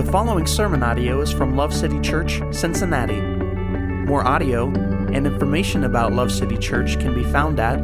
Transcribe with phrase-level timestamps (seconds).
[0.00, 3.20] The following sermon audio is from Love City Church, Cincinnati.
[3.20, 7.78] More audio and information about Love City Church can be found at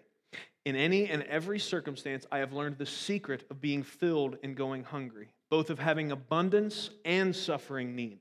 [0.65, 4.83] In any and every circumstance, I have learned the secret of being filled and going
[4.83, 8.19] hungry, both of having abundance and suffering need.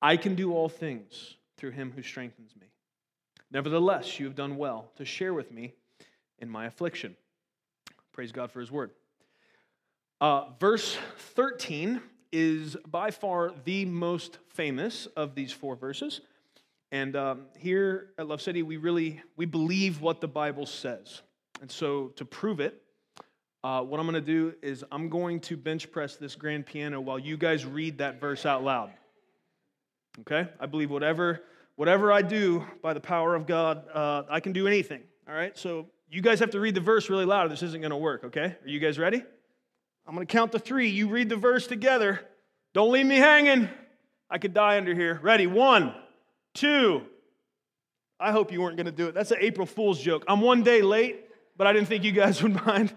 [0.00, 2.68] I can do all things through him who strengthens me.
[3.50, 5.74] Nevertheless, you have done well to share with me
[6.38, 7.16] in my affliction.
[8.12, 8.90] Praise God for his word.
[10.20, 10.96] Uh, verse
[11.34, 12.00] 13
[12.32, 16.20] is by far the most famous of these four verses.
[16.92, 21.22] And um, here at Love City, we really we believe what the Bible says.
[21.62, 22.82] And so to prove it,
[23.64, 27.00] uh, what I'm going to do is I'm going to bench press this grand piano
[27.00, 28.90] while you guys read that verse out loud.
[30.20, 30.46] Okay?
[30.60, 31.42] I believe whatever
[31.76, 35.02] whatever I do by the power of God, uh, I can do anything.
[35.26, 35.56] All right?
[35.56, 37.50] So you guys have to read the verse really loud.
[37.50, 38.24] This isn't going to work.
[38.24, 38.54] Okay?
[38.62, 39.24] Are you guys ready?
[40.06, 40.90] I'm going to count to three.
[40.90, 42.20] You read the verse together.
[42.74, 43.70] Don't leave me hanging.
[44.28, 45.18] I could die under here.
[45.22, 45.46] Ready?
[45.46, 45.94] One.
[46.54, 47.02] Two,
[48.20, 49.14] I hope you weren't going to do it.
[49.14, 50.24] That's an April Fool's joke.
[50.28, 51.24] I'm one day late,
[51.56, 52.94] but I didn't think you guys would mind.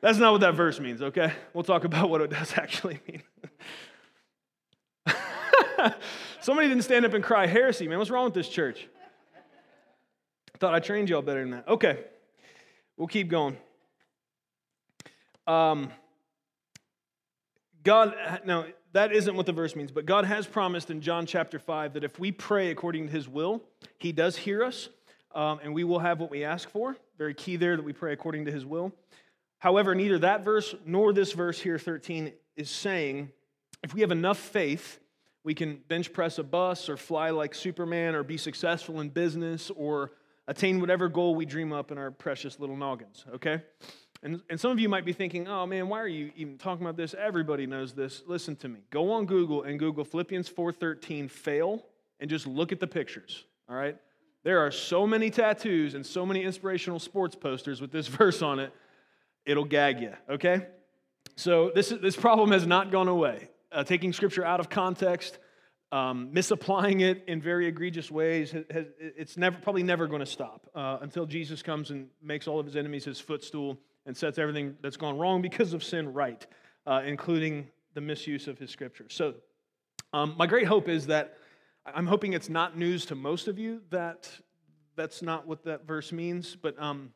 [0.00, 1.32] That's not what that verse means, okay?
[1.52, 3.22] We'll talk about what it does actually mean.
[6.40, 7.98] Somebody didn't stand up and cry heresy, man.
[7.98, 8.88] What's wrong with this church?
[10.58, 11.68] Thought I trained y'all better than that.
[11.68, 12.04] Okay,
[12.96, 13.56] we'll keep going.
[15.46, 15.90] Um,
[17.84, 21.58] God, now, that isn't what the verse means, but God has promised in John chapter
[21.58, 23.62] 5 that if we pray according to his will,
[23.98, 24.88] he does hear us,
[25.34, 26.96] um, and we will have what we ask for.
[27.18, 28.92] Very key there that we pray according to his will.
[29.58, 33.30] However, neither that verse nor this verse here, 13, is saying
[33.82, 35.00] if we have enough faith,
[35.44, 39.70] we can bench press a bus or fly like Superman or be successful in business
[39.76, 40.12] or
[40.46, 43.62] attain whatever goal we dream up in our precious little noggins, okay?
[44.22, 46.84] And, and some of you might be thinking, oh man, why are you even talking
[46.84, 47.14] about this?
[47.14, 48.22] Everybody knows this.
[48.26, 48.80] Listen to me.
[48.90, 51.84] Go on Google and Google Philippians 4.13 fail
[52.18, 53.96] and just look at the pictures, all right?
[54.42, 58.58] There are so many tattoos and so many inspirational sports posters with this verse on
[58.58, 58.72] it,
[59.46, 60.66] it'll gag you, okay?
[61.36, 63.48] So this, this problem has not gone away.
[63.70, 65.38] Uh, taking scripture out of context,
[65.92, 70.68] um, misapplying it in very egregious ways, has, it's never, probably never going to stop
[70.74, 74.74] uh, until Jesus comes and makes all of his enemies his footstool and sets everything
[74.80, 76.46] that's gone wrong because of sin right,
[76.86, 79.04] uh, including the misuse of his scripture.
[79.08, 79.34] So,
[80.14, 81.36] um, my great hope is that
[81.86, 84.30] I'm hoping it's not news to most of you that
[84.96, 87.12] that's not what that verse means, but um,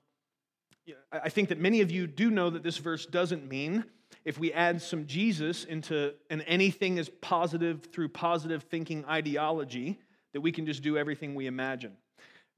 [1.10, 3.84] I think that many of you do know that this verse doesn't mean
[4.26, 9.98] if we add some Jesus into an anything is positive through positive thinking ideology,
[10.34, 11.97] that we can just do everything we imagine.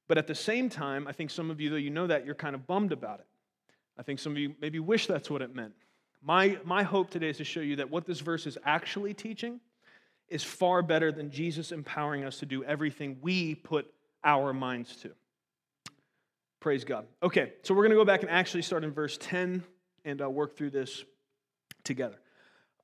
[0.08, 2.34] But at the same time, I think some of you, though you know that, you're
[2.34, 3.26] kind of bummed about it.
[3.98, 5.72] I think some of you maybe wish that's what it meant.
[6.22, 9.60] My, my hope today is to show you that what this verse is actually teaching
[10.28, 13.92] is far better than Jesus empowering us to do everything we put
[14.24, 15.10] our minds to.
[16.60, 17.06] Praise God.
[17.22, 19.62] Okay, so we're going to go back and actually start in verse 10
[20.06, 21.04] and uh, work through this
[21.84, 22.16] together.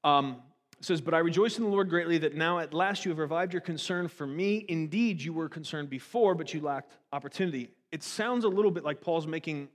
[0.05, 0.43] Um,
[0.81, 3.55] says, But I rejoice in the Lord greatly that now at last you have revived
[3.55, 4.67] your concern for me.
[4.69, 7.71] Indeed, you were concerned before, but you lacked opportunity.
[7.91, 9.69] It sounds a little bit like Paul's making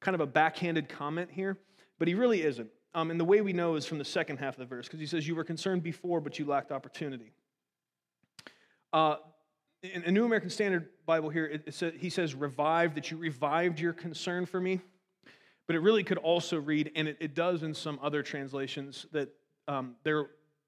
[0.00, 1.58] kind of a backhanded comment here,
[1.98, 2.70] but he really isn't.
[2.94, 5.00] Um, and the way we know is from the second half of the verse, because
[5.00, 7.32] he says, You were concerned before, but you lacked opportunity.
[8.92, 9.16] Uh,
[9.82, 13.78] in a New American Standard Bible here, it, it he says, revived, that you revived
[13.78, 14.80] your concern for me.
[15.66, 19.28] But it really could also read, and it, it does in some other translations, that
[19.68, 19.96] um,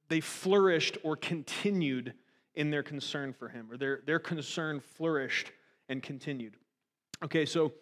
[0.09, 2.15] they flourished or continued
[2.55, 5.53] in their concern for him, or their, their concern flourished
[5.89, 6.57] and continued.
[7.23, 7.73] Okay, so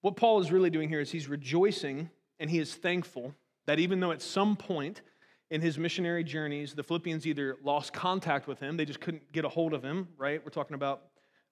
[0.00, 3.34] what Paul is really doing here is he's rejoicing and he is thankful
[3.66, 5.02] that even though at some point
[5.50, 9.44] in his missionary journeys, the Philippians either lost contact with him, they just couldn't get
[9.44, 10.40] a hold of him, right?
[10.44, 11.02] We're talking about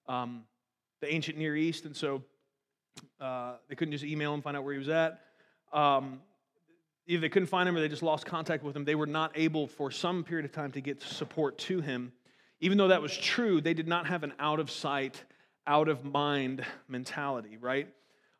[0.07, 0.43] um,
[1.01, 2.23] the ancient Near East, and so
[3.19, 5.19] uh, they couldn't just email him, find out where he was at.
[5.73, 6.21] Um,
[7.07, 8.85] either they couldn't find him or they just lost contact with him.
[8.85, 12.11] They were not able for some period of time to get support to him.
[12.59, 15.23] Even though that was true, they did not have an out of sight,
[15.65, 17.87] out of mind mentality, right?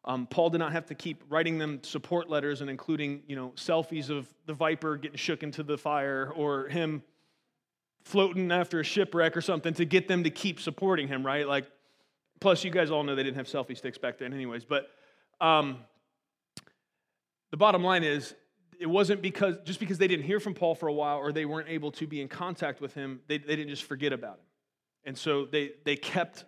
[0.07, 3.51] Um, Paul did not have to keep writing them support letters and including, you know,
[3.57, 7.04] selfies of the viper getting shook into the fire or him
[8.04, 11.45] floating after a shipwreck or something to get them to keep supporting him, right?
[11.45, 11.68] Like,
[12.39, 14.63] plus you guys all know they didn't have selfie sticks back then, anyways.
[14.63, 14.88] But
[15.42, 15.80] um,
[17.51, 18.33] the bottom line is,
[18.80, 21.44] it wasn't because just because they didn't hear from Paul for a while or they
[21.44, 24.45] weren't able to be in contact with him, they, they didn't just forget about him.
[25.04, 26.45] And so they, they kept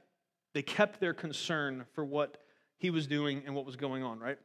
[0.53, 2.37] they kept their concern for what
[2.79, 4.37] he was doing and what was going on, right?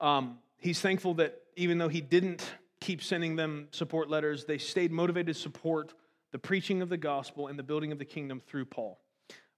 [0.00, 2.50] Um, he's thankful that even though he didn't
[2.80, 5.92] keep sending them support letters, they stayed motivated to support
[6.32, 9.00] the preaching of the gospel and the building of the kingdom through Paul.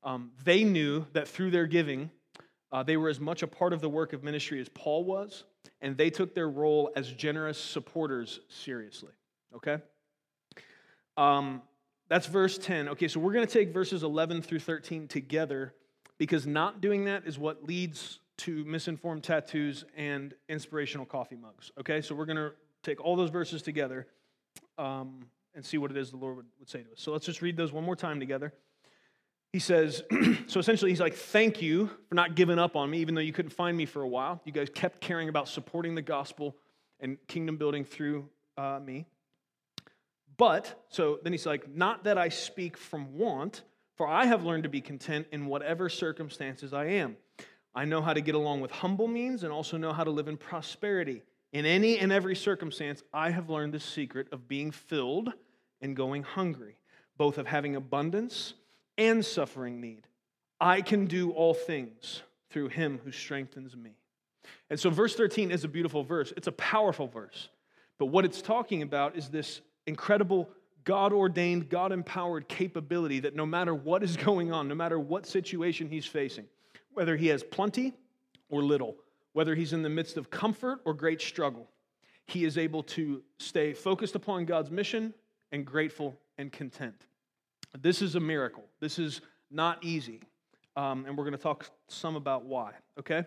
[0.03, 2.11] Um, they knew that through their giving,
[2.73, 5.45] uh, they were as much a part of the work of ministry as Paul was,
[5.81, 9.13] and they took their role as generous supporters seriously.
[9.57, 9.79] Okay?
[11.17, 11.63] Um,
[12.09, 12.91] that's verse 10.
[12.91, 15.75] Okay, so we're going to take verses 11 through 13 together
[16.19, 21.73] because not doing that is what leads to misinformed tattoos and inspirational coffee mugs.
[21.79, 24.07] Okay, so we're going to take all those verses together
[24.79, 27.01] um, and see what it is the Lord would, would say to us.
[27.01, 28.53] So let's just read those one more time together.
[29.53, 30.03] He says,
[30.47, 33.33] so essentially, he's like, Thank you for not giving up on me, even though you
[33.33, 34.41] couldn't find me for a while.
[34.45, 36.57] You guys kept caring about supporting the gospel
[37.01, 39.07] and kingdom building through uh, me.
[40.37, 43.63] But, so then he's like, Not that I speak from want
[43.99, 47.17] for I have learned to be content in whatever circumstances I am.
[47.75, 50.29] I know how to get along with humble means and also know how to live
[50.29, 51.23] in prosperity.
[51.53, 55.33] In any and every circumstance, I have learned the secret of being filled
[55.81, 56.77] and going hungry,
[57.17, 58.55] both of having abundance
[58.97, 60.07] and suffering need.
[60.61, 63.97] I can do all things through him who strengthens me.
[64.71, 66.33] And so, verse 13 is a beautiful verse.
[66.37, 67.49] It's a powerful verse.
[67.99, 70.49] But what it's talking about is this incredible
[70.85, 75.27] God ordained, God empowered capability that no matter what is going on, no matter what
[75.27, 76.47] situation he's facing,
[76.93, 77.95] whether he has plenty
[78.49, 78.97] or little,
[79.33, 81.69] whether he's in the midst of comfort or great struggle,
[82.27, 85.15] he is able to stay focused upon God's mission
[85.53, 87.07] and grateful and content.
[87.79, 88.65] This is a miracle.
[88.81, 89.21] This is
[89.51, 90.21] not easy.
[90.77, 93.25] Um, and we're going to talk some about why, okay?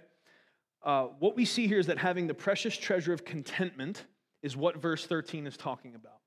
[0.83, 4.05] Uh, what we see here is that having the precious treasure of contentment
[4.41, 6.20] is what verse 13 is talking about.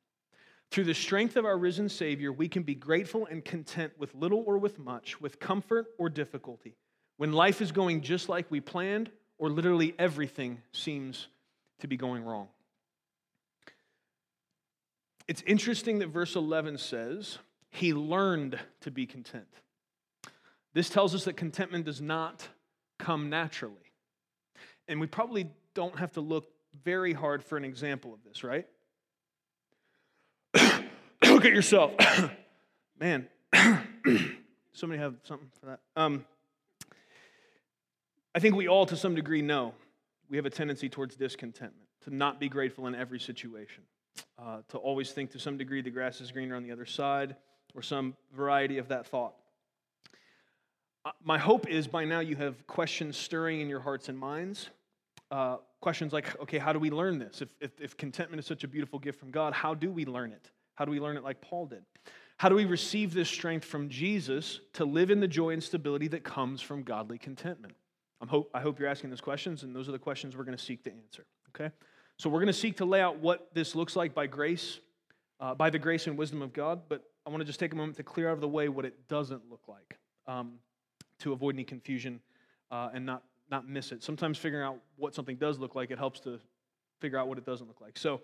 [0.71, 4.43] Through the strength of our risen Savior, we can be grateful and content with little
[4.47, 6.77] or with much, with comfort or difficulty.
[7.17, 11.29] When life is going just like we planned, or literally everything seems
[11.81, 12.49] to be going wrong.
[15.27, 17.39] It's interesting that verse 11 says,
[17.71, 19.49] He learned to be content.
[20.75, 22.49] This tells us that contentment does not
[22.99, 23.93] come naturally.
[24.89, 26.51] And we probably don't have to look
[26.83, 28.67] very hard for an example of this, right?
[31.45, 31.93] Look at yourself.
[32.99, 33.29] Man,
[34.73, 35.81] somebody have something for that.
[35.95, 36.25] Um,
[38.35, 39.75] I think we all, to some degree, know
[40.31, 43.83] we have a tendency towards discontentment, to not be grateful in every situation,
[44.39, 47.37] uh, to always think to some degree the grass is greener on the other side,
[47.75, 49.35] or some variety of that thought.
[51.05, 54.71] Uh, my hope is by now you have questions stirring in your hearts and minds.
[55.31, 57.43] Uh, questions like, okay, how do we learn this?
[57.43, 60.33] If, if, if contentment is such a beautiful gift from God, how do we learn
[60.33, 60.51] it?
[60.75, 61.85] How do we learn it like Paul did?
[62.37, 66.09] How do we receive this strength from Jesus to live in the joy and stability
[66.09, 67.75] that comes from godly contentment?
[68.21, 70.57] I'm hope, I hope you're asking those questions, and those are the questions we're going
[70.57, 71.25] to seek to answer.
[71.55, 71.73] Okay?
[72.19, 74.81] So we're going to seek to lay out what this looks like by grace,
[75.41, 77.77] uh, by the grace and wisdom of God, but I want to just take a
[77.77, 80.55] moment to clear out of the way what it doesn't look like um,
[81.21, 82.21] to avoid any confusion
[82.71, 84.03] uh, and not, not miss it.
[84.03, 86.39] Sometimes figuring out what something does look like, it helps to
[87.01, 87.99] figure out what it doesn't look like.
[87.99, 88.21] So,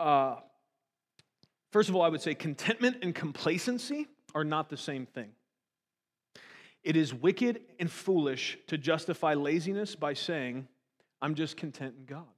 [0.00, 0.36] uh,
[1.74, 5.30] First of all, I would say contentment and complacency are not the same thing.
[6.84, 10.68] It is wicked and foolish to justify laziness by saying,
[11.20, 12.28] I'm just content in God.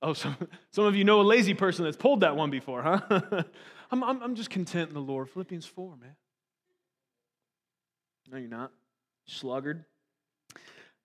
[0.00, 0.36] Oh, some,
[0.70, 3.00] some of you know a lazy person that's pulled that one before, huh?
[3.90, 5.28] I'm, I'm, I'm just content in the Lord.
[5.28, 6.14] Philippians 4, man.
[8.30, 8.70] No, you're not.
[9.26, 9.84] Sluggard.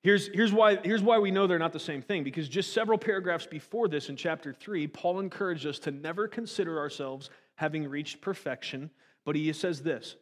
[0.03, 2.97] Here's, here's, why, here's why we know they're not the same thing, because just several
[2.97, 8.19] paragraphs before this in chapter 3, Paul encouraged us to never consider ourselves having reached
[8.19, 8.89] perfection,
[9.25, 10.17] but he says this,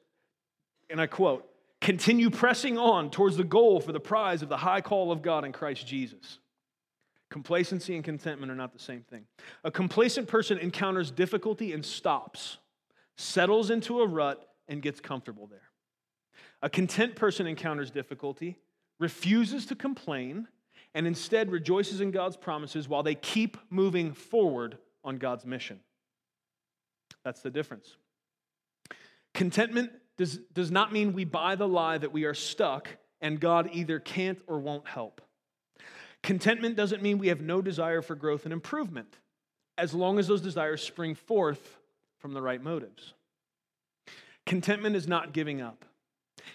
[0.92, 1.48] and I quote,
[1.80, 5.46] continue pressing on towards the goal for the prize of the high call of God
[5.46, 6.38] in Christ Jesus.
[7.32, 9.24] Complacency and contentment are not the same thing.
[9.64, 12.58] A complacent person encounters difficulty and stops,
[13.18, 15.70] settles into a rut, and gets comfortable there.
[16.62, 18.60] A content person encounters difficulty,
[19.01, 20.48] refuses to complain,
[20.93, 25.79] and instead rejoices in God's promises while they keep moving forward on God's mission.
[27.25, 27.98] That's the difference.
[29.34, 32.89] Contentment does, does not mean we buy the lie that we are stuck
[33.22, 35.22] and God either can't or won't help.
[36.22, 39.17] Contentment doesn't mean we have no desire for growth and improvement,
[39.77, 41.79] as long as those desires spring forth
[42.20, 43.13] from the right motives.
[44.46, 45.86] Contentment is not giving up,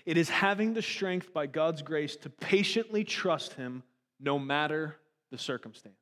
[0.07, 3.83] it is having the strength by God's grace to patiently trust Him
[4.21, 4.97] no matter
[5.31, 5.97] the circumstance.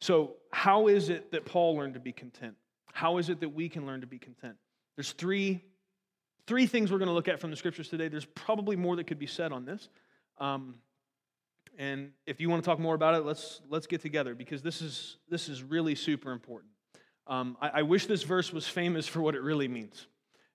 [0.00, 2.54] So, how is it that Paul learned to be content?
[2.92, 4.56] How is it that we can learn to be content?
[4.96, 5.64] There's three,
[6.46, 8.08] three things we're going to look at from the scriptures today.
[8.08, 9.88] There's probably more that could be said on this.
[10.38, 10.76] Um,
[11.78, 14.82] and if you want to talk more about it, let's, let's get together because this
[14.82, 16.72] is, this is really super important.
[17.26, 20.06] Um, I, I, wish this verse was famous for what it really means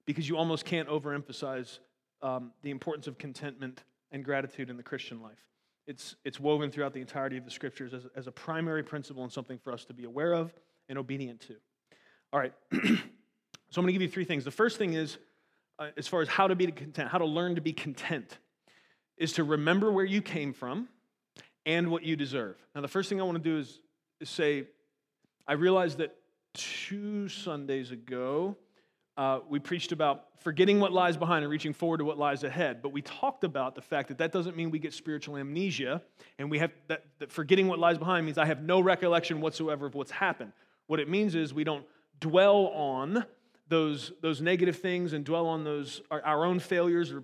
[0.05, 1.79] because you almost can't overemphasize
[2.21, 5.37] um, the importance of contentment and gratitude in the Christian life.
[5.85, 9.31] It's, it's woven throughout the entirety of the scriptures as, as a primary principle and
[9.31, 10.53] something for us to be aware of
[10.87, 11.55] and obedient to.
[12.31, 14.45] All right, so I'm going to give you three things.
[14.45, 15.17] The first thing is,
[15.79, 18.37] uh, as far as how to be content, how to learn to be content,
[19.17, 20.87] is to remember where you came from
[21.65, 22.55] and what you deserve.
[22.73, 23.79] Now, the first thing I want to do is,
[24.19, 24.67] is say,
[25.47, 26.15] I realized that
[26.53, 28.57] two Sundays ago,
[29.15, 32.81] uh, we preached about forgetting what lies behind and reaching forward to what lies ahead.
[32.81, 36.01] But we talked about the fact that that doesn't mean we get spiritual amnesia,
[36.39, 39.85] and we have that, that forgetting what lies behind means I have no recollection whatsoever
[39.85, 40.51] of what's happened.
[40.87, 41.85] What it means is we don't
[42.19, 43.25] dwell on
[43.67, 47.23] those, those negative things and dwell on those our, our own failures or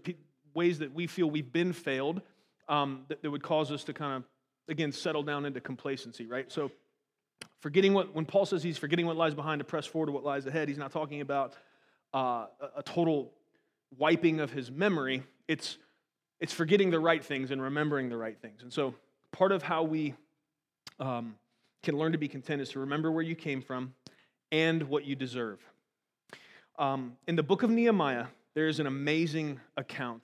[0.53, 2.21] ways that we feel we've been failed
[2.67, 4.23] um, that, that would cause us to kind of
[4.67, 6.51] again settle down into complacency, right?
[6.51, 6.71] So
[7.59, 10.23] forgetting what when Paul says he's forgetting what lies behind to press forward to what
[10.23, 11.55] lies ahead, he's not talking about
[12.13, 13.31] uh, a total
[13.97, 15.23] wiping of his memory.
[15.47, 15.77] It's,
[16.39, 18.61] it's forgetting the right things and remembering the right things.
[18.61, 18.95] And so,
[19.31, 20.15] part of how we
[20.99, 21.35] um,
[21.83, 23.93] can learn to be content is to remember where you came from
[24.51, 25.59] and what you deserve.
[26.77, 28.25] Um, in the book of Nehemiah,
[28.55, 30.23] there is an amazing account.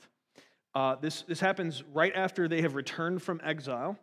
[0.74, 3.98] Uh, this, this happens right after they have returned from exile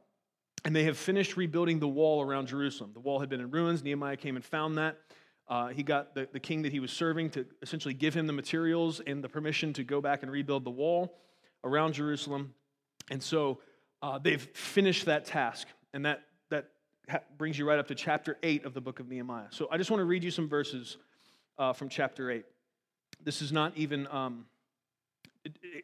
[0.64, 2.92] and they have finished rebuilding the wall around Jerusalem.
[2.94, 3.82] The wall had been in ruins.
[3.82, 4.96] Nehemiah came and found that.
[5.52, 8.32] Uh, he got the, the king that he was serving to essentially give him the
[8.32, 11.18] materials and the permission to go back and rebuild the wall
[11.62, 12.54] around Jerusalem.
[13.10, 13.58] And so
[14.00, 15.68] uh, they've finished that task.
[15.92, 16.70] And that, that
[17.36, 19.48] brings you right up to chapter 8 of the book of Nehemiah.
[19.50, 20.96] So I just want to read you some verses
[21.58, 22.46] uh, from chapter 8.
[23.22, 24.46] This is not even um,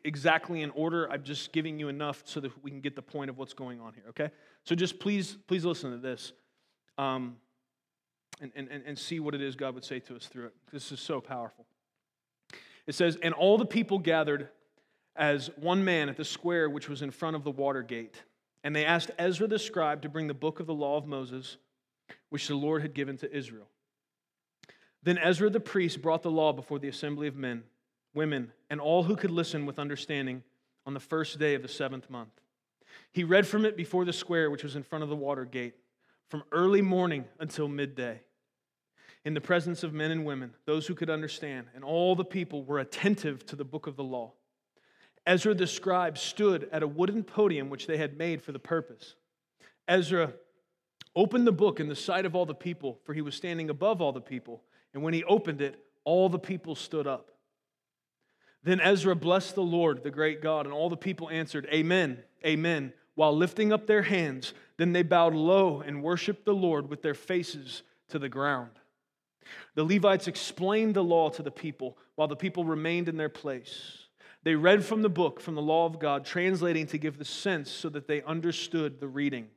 [0.02, 1.12] exactly in order.
[1.12, 3.82] I'm just giving you enough so that we can get the point of what's going
[3.82, 4.30] on here, okay?
[4.64, 6.32] So just please, please listen to this.
[6.96, 7.36] Um,
[8.40, 10.54] and, and, and see what it is God would say to us through it.
[10.72, 11.66] This is so powerful.
[12.86, 14.48] It says, And all the people gathered
[15.14, 18.22] as one man at the square which was in front of the water gate.
[18.64, 21.58] And they asked Ezra the scribe to bring the book of the law of Moses,
[22.30, 23.68] which the Lord had given to Israel.
[25.02, 27.62] Then Ezra the priest brought the law before the assembly of men,
[28.14, 30.42] women, and all who could listen with understanding
[30.86, 32.40] on the first day of the seventh month.
[33.12, 35.74] He read from it before the square which was in front of the water gate,
[36.28, 38.20] from early morning until midday
[39.24, 42.64] in the presence of men and women, those who could understand, and all the people
[42.64, 44.32] were attentive to the book of the law.
[45.26, 49.14] Ezra the scribe stood at a wooden podium which they had made for the purpose.
[49.86, 50.32] Ezra
[51.14, 54.00] opened the book in the sight of all the people, for he was standing above
[54.00, 54.62] all the people.
[54.94, 57.30] And when he opened it, all the people stood up.
[58.62, 62.92] Then Ezra blessed the Lord, the great God, and all the people answered, Amen, Amen,
[63.14, 64.54] while lifting up their hands.
[64.76, 68.70] Then they bowed low and worshiped the Lord with their faces to the ground.
[69.74, 74.06] The Levites explained the law to the people while the people remained in their place.
[74.42, 77.70] They read from the book, from the law of God, translating to give the sense
[77.70, 79.48] so that they understood the reading.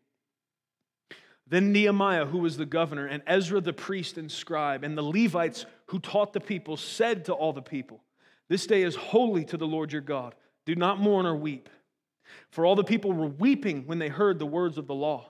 [1.47, 5.65] Then Nehemiah, who was the governor, and Ezra the priest and scribe, and the Levites
[5.87, 8.01] who taught the people, said to all the people,
[8.47, 10.33] This day is holy to the Lord your God.
[10.65, 11.67] Do not mourn or weep.
[12.49, 15.29] For all the people were weeping when they heard the words of the law.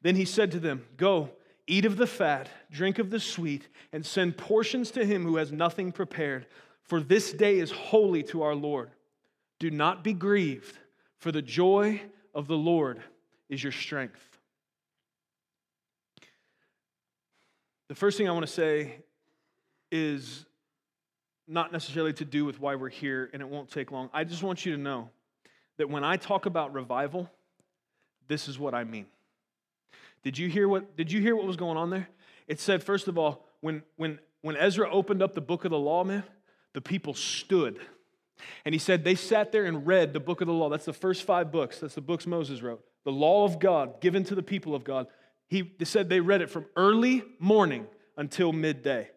[0.00, 1.30] Then he said to them, Go
[1.66, 5.50] Eat of the fat, drink of the sweet, and send portions to him who has
[5.50, 6.46] nothing prepared.
[6.84, 8.90] For this day is holy to our Lord.
[9.58, 10.78] Do not be grieved,
[11.18, 12.00] for the joy
[12.34, 13.02] of the Lord
[13.48, 14.22] is your strength.
[17.88, 18.98] The first thing I want to say
[19.90, 20.44] is
[21.48, 24.10] not necessarily to do with why we're here, and it won't take long.
[24.12, 25.10] I just want you to know
[25.78, 27.30] that when I talk about revival,
[28.28, 29.06] this is what I mean.
[30.26, 32.08] Did you hear what, did you hear what was going on there?
[32.48, 35.78] It said, first of all, when, when, when Ezra opened up the book of the
[35.78, 36.24] law, man,
[36.72, 37.78] the people stood.
[38.64, 40.68] And he said they sat there and read the book of the law.
[40.68, 41.78] That's the first five books.
[41.78, 42.84] That's the books Moses wrote.
[43.04, 45.06] The law of God given to the people of God.
[45.46, 49.08] He said they read it from early morning until midday.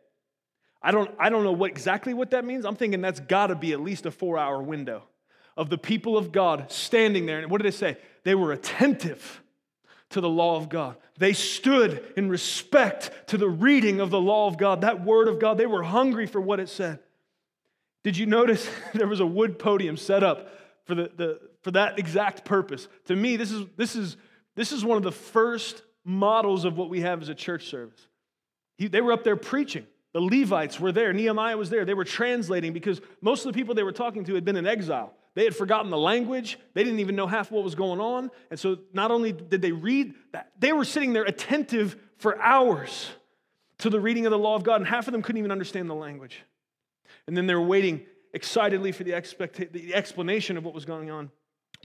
[0.79, 2.65] I don't, I don't know what, exactly what that means.
[2.65, 5.05] I'm thinking that's got to be at least a four hour window
[5.57, 7.39] of the people of God standing there.
[7.39, 7.97] And what did they say?
[8.23, 9.41] They were attentive
[10.09, 10.97] to the law of God.
[11.17, 15.39] They stood in respect to the reading of the law of God, that word of
[15.39, 15.57] God.
[15.57, 16.99] They were hungry for what it said.
[18.03, 20.51] Did you notice there was a wood podium set up
[20.85, 22.87] for, the, the, for that exact purpose?
[23.05, 24.17] To me, this is, this, is,
[24.55, 28.07] this is one of the first models of what we have as a church service.
[28.77, 29.85] He, they were up there preaching.
[30.13, 31.13] The Levites were there.
[31.13, 31.85] Nehemiah was there.
[31.85, 34.65] They were translating because most of the people they were talking to had been in
[34.65, 35.13] exile.
[35.39, 36.59] They had forgotten the language.
[36.73, 38.29] They didn't even know half what was going on.
[38.51, 43.09] And so not only did they read that, they were sitting there attentive for hours
[43.77, 45.89] to the reading of the law of God, and half of them couldn't even understand
[45.89, 46.43] the language.
[47.25, 48.01] And then they were waiting
[48.33, 49.11] excitedly for the,
[49.71, 51.31] the explanation of what was going on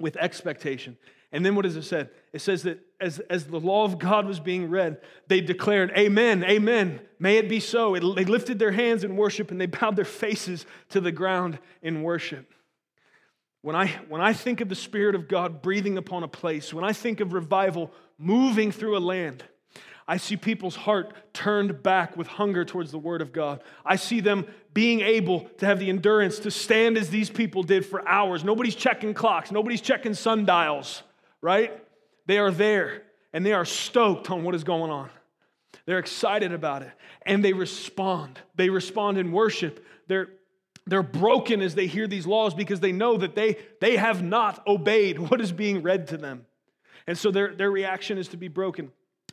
[0.01, 0.97] with expectation.
[1.31, 2.09] And then what does it say?
[2.33, 6.43] It says that as, as the law of God was being read, they declared, Amen,
[6.43, 7.95] Amen, may it be so.
[7.95, 11.61] It, they lifted their hands in worship and they bowed their faces to the ground
[11.83, 12.51] in worship.
[13.65, 16.85] When I, when I think of the Spirit of God breathing upon a place, when
[16.85, 19.43] I think of revival moving through a land,
[20.07, 23.63] I see people's heart turned back with hunger towards the Word of God.
[23.83, 27.87] I see them being able to have the endurance to stand as these people did
[27.87, 28.45] for hours.
[28.45, 31.03] Nobody's checking clocks, nobody's checking sundials
[31.41, 31.73] right?
[32.27, 35.09] They are there and they are stoked on what is going on.
[35.87, 38.39] They're excited about it and they respond.
[38.57, 39.83] They respond in worship.
[40.07, 40.29] They're,
[40.87, 44.67] they're broken as they hear these laws because they know that they, they have not
[44.67, 46.47] obeyed what is being read to them.
[47.07, 48.91] And so their, their reaction is to be broken.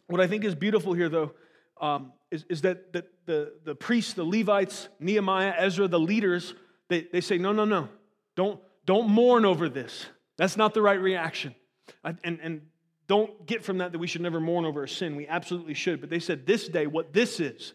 [0.08, 1.34] What I think is beautiful here, though,
[1.80, 6.54] um, is, is that, that the, the priests, the Levites, Nehemiah, Ezra, the leaders,
[6.90, 7.90] they, they say, no, no, no,
[8.36, 10.06] don't, don't mourn over this.
[10.38, 11.56] That's not the right reaction.
[12.04, 12.62] And, and
[13.08, 15.16] don't get from that that we should never mourn over a sin.
[15.16, 16.00] We absolutely should.
[16.00, 17.74] But they said this day, what this is,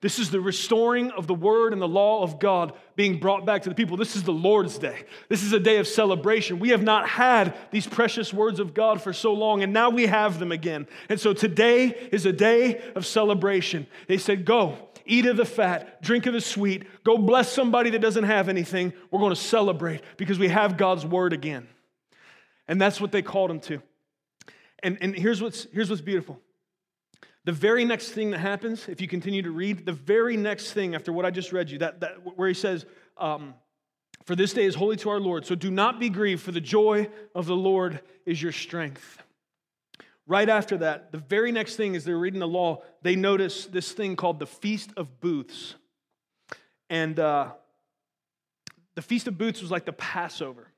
[0.00, 3.62] this is the restoring of the word and the law of God being brought back
[3.62, 3.96] to the people.
[3.96, 5.04] This is the Lord's day.
[5.28, 6.60] This is a day of celebration.
[6.60, 10.06] We have not had these precious words of God for so long, and now we
[10.06, 10.86] have them again.
[11.08, 13.88] And so today is a day of celebration.
[14.06, 18.00] They said, Go, eat of the fat, drink of the sweet, go bless somebody that
[18.00, 18.92] doesn't have anything.
[19.10, 21.68] We're going to celebrate because we have God's word again.
[22.68, 23.82] And that's what they called him to.
[24.82, 26.40] And, and here's, what's, here's what's beautiful.
[27.44, 30.94] The very next thing that happens, if you continue to read, the very next thing
[30.94, 32.86] after what I just read you, that, that where he says,
[33.18, 33.54] um,
[34.24, 36.60] For this day is holy to our Lord, so do not be grieved, for the
[36.60, 39.18] joy of the Lord is your strength.
[40.26, 43.92] Right after that, the very next thing is they're reading the law, they notice this
[43.92, 45.74] thing called the Feast of Booths.
[46.88, 47.52] And uh,
[48.94, 50.68] the Feast of Booths was like the Passover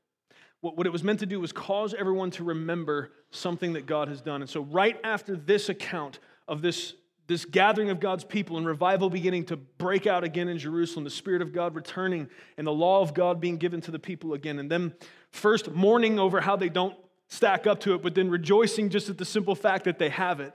[0.61, 4.09] what, what it was meant to do was cause everyone to remember something that God
[4.09, 4.43] has done.
[4.43, 6.95] And so, right after this account of this,
[7.27, 11.11] this gathering of God's people and revival beginning to break out again in Jerusalem, the
[11.11, 14.59] Spirit of God returning and the law of God being given to the people again,
[14.59, 14.95] and them
[15.31, 16.97] first mourning over how they don't
[17.29, 20.41] stack up to it, but then rejoicing just at the simple fact that they have
[20.41, 20.55] it.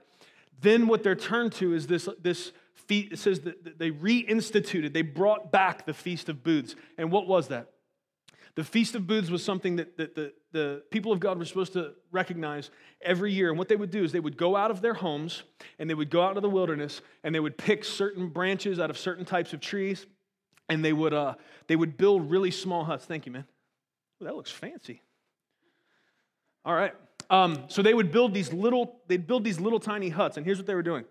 [0.62, 5.01] Then what they're turned to is this, this feast, it says that they reinstituted, they
[5.01, 6.75] brought back the Feast of Booths.
[6.97, 7.71] And what was that?
[8.56, 11.73] The Feast of Booths was something that, that the, the people of God were supposed
[11.73, 12.69] to recognize
[13.01, 13.49] every year.
[13.49, 15.43] And what they would do is they would go out of their homes
[15.79, 18.89] and they would go out into the wilderness and they would pick certain branches out
[18.89, 20.05] of certain types of trees
[20.69, 21.35] and they would, uh,
[21.67, 23.05] they would build really small huts.
[23.05, 23.45] Thank you, man.
[24.19, 25.01] that looks fancy.
[26.63, 26.93] All right.
[27.29, 30.37] Um, so they would build these little, they'd build these little tiny huts.
[30.37, 31.05] And here's what they were doing.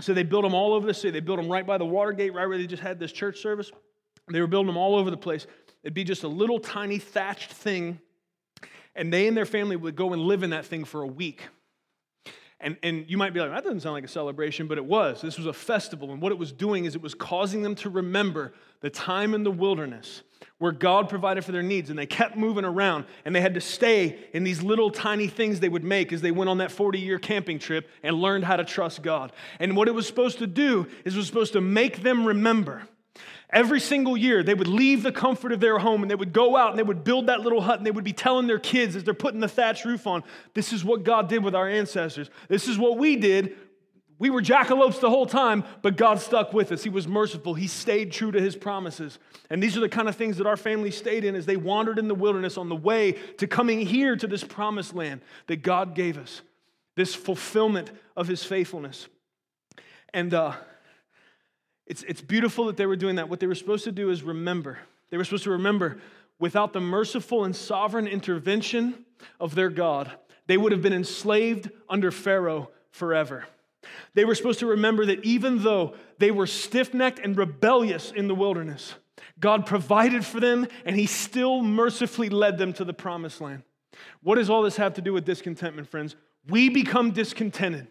[0.00, 1.12] So they built them all over the city.
[1.12, 3.70] They built them right by the Watergate, right where they just had this church service.
[4.28, 5.46] They were building them all over the place.
[5.84, 8.00] It'd be just a little tiny thatched thing,
[8.96, 11.42] and they and their family would go and live in that thing for a week.
[12.58, 15.20] And, and you might be like, that doesn't sound like a celebration, but it was.
[15.20, 16.12] This was a festival.
[16.12, 19.42] And what it was doing is it was causing them to remember the time in
[19.42, 20.22] the wilderness
[20.56, 21.90] where God provided for their needs.
[21.90, 25.60] And they kept moving around and they had to stay in these little tiny things
[25.60, 28.56] they would make as they went on that 40 year camping trip and learned how
[28.56, 29.32] to trust God.
[29.58, 32.88] And what it was supposed to do is it was supposed to make them remember
[33.50, 36.56] Every single year, they would leave the comfort of their home and they would go
[36.56, 38.96] out and they would build that little hut and they would be telling their kids
[38.96, 42.30] as they're putting the thatch roof on, This is what God did with our ancestors.
[42.48, 43.56] This is what we did.
[44.18, 46.84] We were jackalopes the whole time, but God stuck with us.
[46.84, 47.54] He was merciful.
[47.54, 49.18] He stayed true to his promises.
[49.50, 51.98] And these are the kind of things that our family stayed in as they wandered
[51.98, 55.94] in the wilderness on the way to coming here to this promised land that God
[55.94, 56.42] gave us,
[56.94, 59.08] this fulfillment of his faithfulness.
[60.12, 60.54] And uh,
[61.86, 63.28] it's, it's beautiful that they were doing that.
[63.28, 64.78] What they were supposed to do is remember.
[65.10, 65.98] They were supposed to remember
[66.38, 69.04] without the merciful and sovereign intervention
[69.38, 70.10] of their God,
[70.46, 73.44] they would have been enslaved under Pharaoh forever.
[74.14, 78.28] They were supposed to remember that even though they were stiff necked and rebellious in
[78.28, 78.94] the wilderness,
[79.38, 83.62] God provided for them and He still mercifully led them to the promised land.
[84.22, 86.16] What does all this have to do with discontentment, friends?
[86.48, 87.88] We become discontented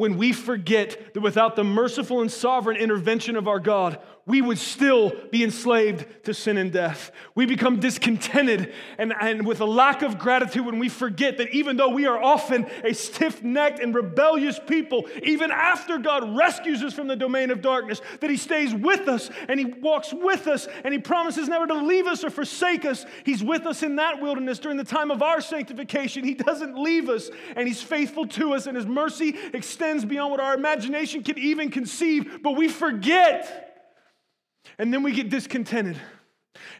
[0.00, 3.98] when we forget that without the merciful and sovereign intervention of our God,
[4.30, 7.10] we would still be enslaved to sin and death.
[7.34, 11.76] We become discontented and, and with a lack of gratitude when we forget that even
[11.76, 16.94] though we are often a stiff necked and rebellious people, even after God rescues us
[16.94, 20.68] from the domain of darkness, that He stays with us and He walks with us
[20.84, 23.04] and He promises never to leave us or forsake us.
[23.24, 26.22] He's with us in that wilderness during the time of our sanctification.
[26.22, 30.40] He doesn't leave us and He's faithful to us and His mercy extends beyond what
[30.40, 33.66] our imagination can even conceive, but we forget.
[34.78, 35.98] And then we get discontented.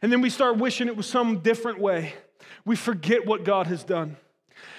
[0.02, 2.14] And then we start wishing it was some different way.
[2.64, 4.16] We forget what God has done.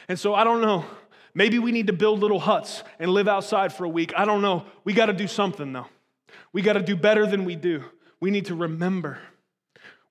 [0.08, 0.86] And so I don't know.
[1.34, 4.13] Maybe we need to build little huts and live outside for a week.
[4.17, 4.65] I don't know.
[4.84, 5.88] We got to do something though.
[6.54, 7.84] We got to do better than we do.
[8.20, 9.20] We need to remember.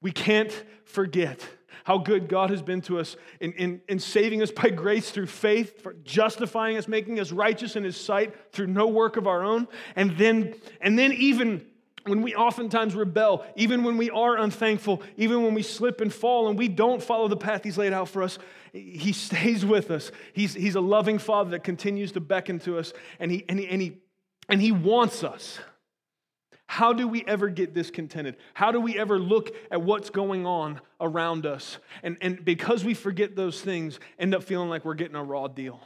[0.00, 0.52] We can't
[0.84, 1.46] forget
[1.90, 5.26] how good God has been to us in, in, in saving us by grace through
[5.26, 9.42] faith, for justifying us, making us righteous in His sight through no work of our
[9.42, 9.66] own.
[9.96, 11.66] And then, and then even
[12.04, 16.46] when we oftentimes rebel, even when we are unthankful, even when we slip and fall
[16.46, 18.38] and we don't follow the path He's laid out for us,
[18.72, 20.12] He stays with us.
[20.32, 23.66] He's, he's a loving Father that continues to beckon to us, and he, and, he,
[23.66, 23.96] and, he,
[24.48, 25.58] and he wants us.
[26.70, 28.36] How do we ever get discontented?
[28.54, 31.78] How do we ever look at what's going on around us?
[32.04, 35.48] And, and because we forget those things, end up feeling like we're getting a raw
[35.48, 35.80] deal.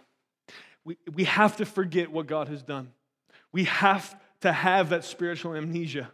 [0.84, 2.92] We, we have to forget what God has done.
[3.50, 6.10] We have to have that spiritual amnesia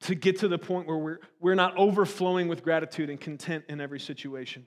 [0.00, 3.80] to get to the point where we're, we're not overflowing with gratitude and content in
[3.80, 4.66] every situation.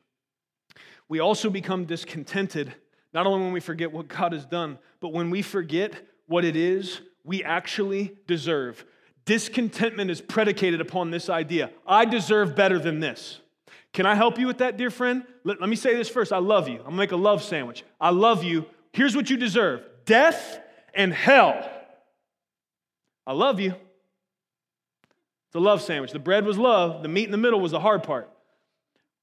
[1.09, 2.73] We also become discontented,
[3.13, 5.95] not only when we forget what God has done, but when we forget
[6.27, 8.85] what it is we actually deserve.
[9.27, 13.41] Discontentment is predicated upon this idea I deserve better than this.
[13.91, 15.23] Can I help you with that, dear friend?
[15.43, 16.77] Let, let me say this first I love you.
[16.77, 17.83] I'm gonna make a love sandwich.
[17.99, 18.65] I love you.
[18.93, 20.59] Here's what you deserve death
[20.93, 21.69] and hell.
[23.27, 23.71] I love you.
[23.71, 26.13] It's a love sandwich.
[26.13, 28.29] The bread was love, the meat in the middle was the hard part.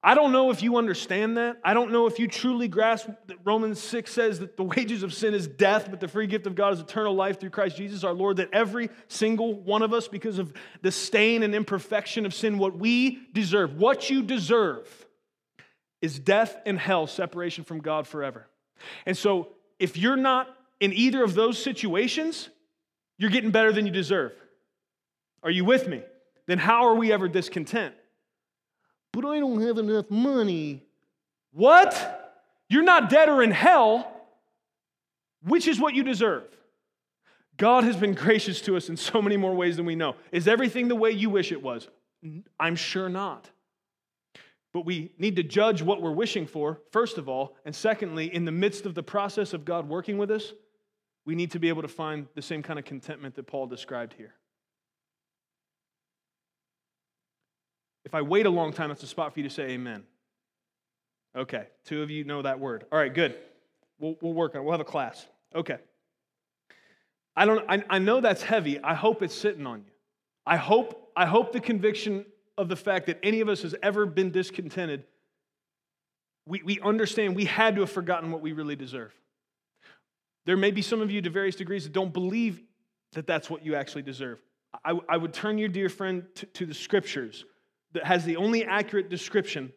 [0.07, 1.57] I don't know if you understand that.
[1.63, 5.11] I don't know if you truly grasp that Romans 6 says that the wages of
[5.11, 8.03] sin is death, but the free gift of God is eternal life through Christ Jesus
[8.03, 8.37] our Lord.
[8.37, 12.77] That every single one of us, because of the stain and imperfection of sin, what
[12.77, 14.87] we deserve, what you deserve,
[16.03, 18.45] is death and hell, separation from God forever.
[19.07, 19.47] And so,
[19.79, 22.49] if you're not in either of those situations,
[23.17, 24.33] you're getting better than you deserve.
[25.41, 26.03] Are you with me?
[26.45, 27.95] Then how are we ever discontent?
[29.15, 30.83] But I don't have enough money.
[31.53, 32.43] What?
[32.67, 34.11] You're not dead or in hell,
[35.41, 36.43] which is what you deserve.
[37.55, 40.15] God has been gracious to us in so many more ways than we know.
[40.33, 41.87] Is everything the way you wish it was?
[42.59, 43.49] I'm sure not.
[44.73, 47.55] But we need to judge what we're wishing for, first of all.
[47.63, 50.51] And secondly, in the midst of the process of God working with us,
[51.25, 54.13] we need to be able to find the same kind of contentment that Paul described
[54.17, 54.33] here.
[58.05, 60.03] If I wait a long time, that's a spot for you to say amen.
[61.35, 62.85] Okay, two of you know that word.
[62.91, 63.35] All right, good.
[63.99, 64.63] We'll, we'll work on it.
[64.63, 65.25] We'll have a class.
[65.53, 65.77] Okay.
[67.35, 68.79] I don't I, I know that's heavy.
[68.81, 69.91] I hope it's sitting on you.
[70.45, 72.25] I hope, I hope the conviction
[72.57, 75.03] of the fact that any of us has ever been discontented,
[76.47, 79.13] we, we understand we had to have forgotten what we really deserve.
[80.45, 82.61] There may be some of you to various degrees that don't believe
[83.13, 84.39] that that's what you actually deserve.
[84.83, 87.43] I, I would turn your dear friend to, to the scriptures
[87.95, 89.73] that has the only accurate description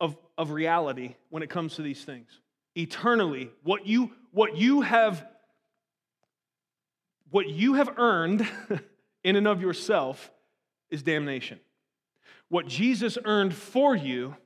[0.00, 2.40] of, of reality when it comes to these things.
[2.76, 5.26] Eternally, what you, what you have
[7.30, 8.46] what you have earned
[9.24, 10.30] in and of yourself
[10.90, 11.58] is damnation.
[12.50, 14.36] What Jesus earned for you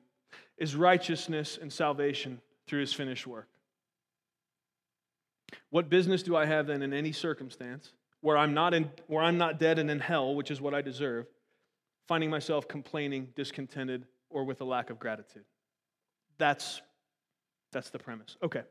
[0.57, 3.49] is righteousness and salvation through his finished work.
[5.71, 9.37] What business do I have then in any circumstance where I'm not, in, where I'm
[9.37, 11.27] not dead and in hell, which is what I deserve,
[12.07, 15.45] finding myself complaining, discontented, or with a lack of gratitude.
[16.39, 16.81] That's,
[17.73, 18.37] that's the premise.
[18.43, 18.63] Okay.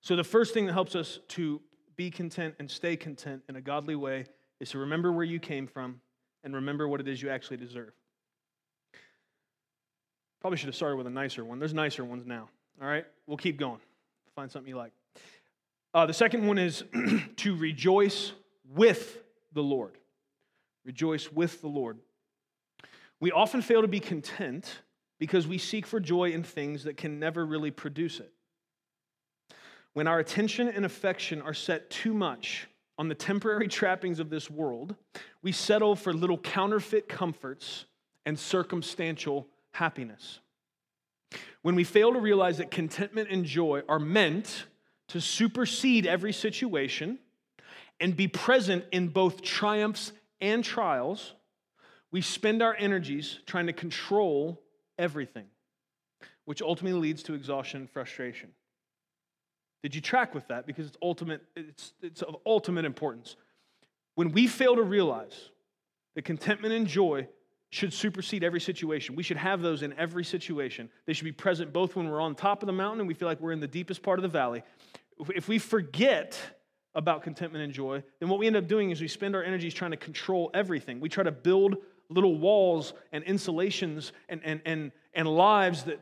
[0.00, 1.60] So, the first thing that helps us to
[1.96, 4.26] be content and stay content in a godly way
[4.60, 6.00] is to remember where you came from
[6.42, 7.92] and remember what it is you actually deserve.
[10.40, 11.58] Probably should have started with a nicer one.
[11.58, 12.50] There's nicer ones now.
[12.82, 13.80] All right, we'll keep going.
[14.34, 14.92] Find something you like.
[15.94, 16.82] Uh, the second one is
[17.36, 18.32] to rejoice
[18.74, 19.18] with
[19.52, 19.96] the Lord.
[20.84, 21.98] Rejoice with the Lord.
[23.20, 24.80] We often fail to be content
[25.18, 28.32] because we seek for joy in things that can never really produce it.
[29.92, 32.66] When our attention and affection are set too much
[32.98, 34.96] on the temporary trappings of this world,
[35.42, 37.86] we settle for little counterfeit comforts
[38.26, 40.40] and circumstantial happiness.
[41.62, 44.66] When we fail to realize that contentment and joy are meant
[45.08, 47.18] to supersede every situation
[48.00, 51.34] and be present in both triumphs and trials,
[52.14, 54.62] we spend our energies trying to control
[55.00, 55.46] everything,
[56.44, 58.50] which ultimately leads to exhaustion and frustration.
[59.82, 60.64] Did you track with that?
[60.64, 63.34] Because it's ultimate, it's, it's of ultimate importance.
[64.14, 65.50] When we fail to realize
[66.14, 67.26] that contentment and joy
[67.70, 70.90] should supersede every situation, we should have those in every situation.
[71.06, 73.26] They should be present both when we're on top of the mountain and we feel
[73.26, 74.62] like we're in the deepest part of the valley.
[75.34, 76.38] If we forget
[76.94, 79.74] about contentment and joy, then what we end up doing is we spend our energies
[79.74, 81.00] trying to control everything.
[81.00, 81.78] We try to build
[82.14, 86.00] little walls and insulations and, and, and, and lives that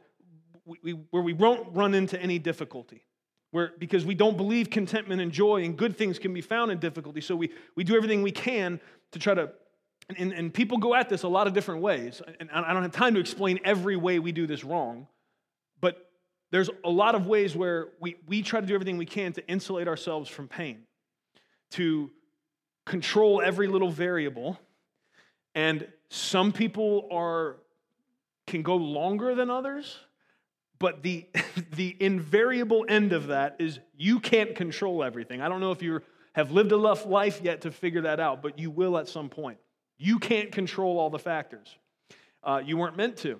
[0.64, 3.04] we, where we won't run into any difficulty.
[3.50, 6.78] Where because we don't believe contentment and joy and good things can be found in
[6.78, 7.20] difficulty.
[7.20, 9.50] So we, we do everything we can to try to
[10.18, 12.20] and, and people go at this a lot of different ways.
[12.40, 15.06] And i don't have time to explain every way we do this wrong
[15.80, 16.10] but
[16.50, 19.46] there's a lot of ways where we, we try to do everything we can to
[19.46, 20.84] insulate ourselves from pain
[21.72, 22.10] to
[22.86, 24.58] control every little variable
[25.54, 27.56] and some people are
[28.46, 29.98] can go longer than others
[30.82, 31.28] but the,
[31.76, 35.40] the invariable end of that is you can't control everything.
[35.40, 36.00] I don't know if you
[36.32, 39.58] have lived enough life yet to figure that out, but you will at some point.
[39.96, 41.76] You can't control all the factors.
[42.42, 43.38] Uh, you weren't meant to.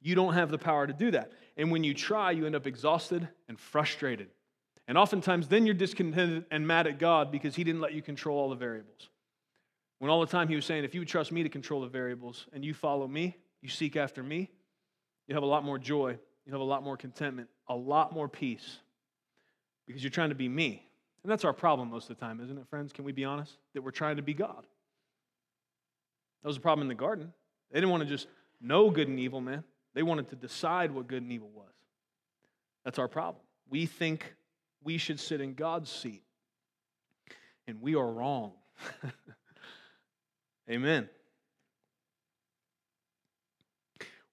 [0.00, 1.30] You don't have the power to do that.
[1.58, 4.28] And when you try, you end up exhausted and frustrated.
[4.88, 8.38] And oftentimes, then you're discontented and mad at God because He didn't let you control
[8.38, 9.10] all the variables.
[9.98, 11.88] When all the time He was saying, if you would trust me to control the
[11.88, 14.50] variables and you follow me, you seek after me,
[15.26, 18.28] you have a lot more joy you have a lot more contentment, a lot more
[18.28, 18.78] peace,
[19.86, 20.88] because you're trying to be me.
[21.22, 22.92] And that's our problem most of the time, isn't it, friends?
[22.92, 23.52] Can we be honest?
[23.74, 24.64] That we're trying to be God.
[26.42, 27.32] That was a problem in the garden.
[27.72, 28.28] They didn't want to just
[28.60, 29.64] know good and evil, man.
[29.94, 31.72] They wanted to decide what good and evil was.
[32.84, 33.42] That's our problem.
[33.68, 34.34] We think
[34.84, 36.22] we should sit in God's seat,
[37.66, 38.52] and we are wrong.
[40.70, 41.08] Amen.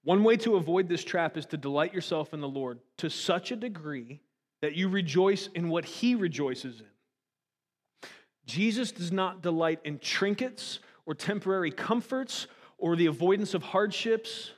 [0.04, 3.52] One way to avoid this trap is to delight yourself in the Lord to such
[3.52, 4.19] a degree
[4.62, 8.10] that you rejoice in what he rejoices in.
[8.46, 14.52] Jesus does not delight in trinkets or temporary comforts or the avoidance of hardships.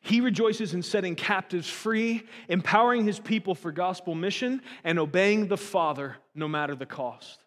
[0.00, 5.56] He rejoices in setting captives free, empowering his people for gospel mission, and obeying the
[5.56, 7.40] Father no matter the cost.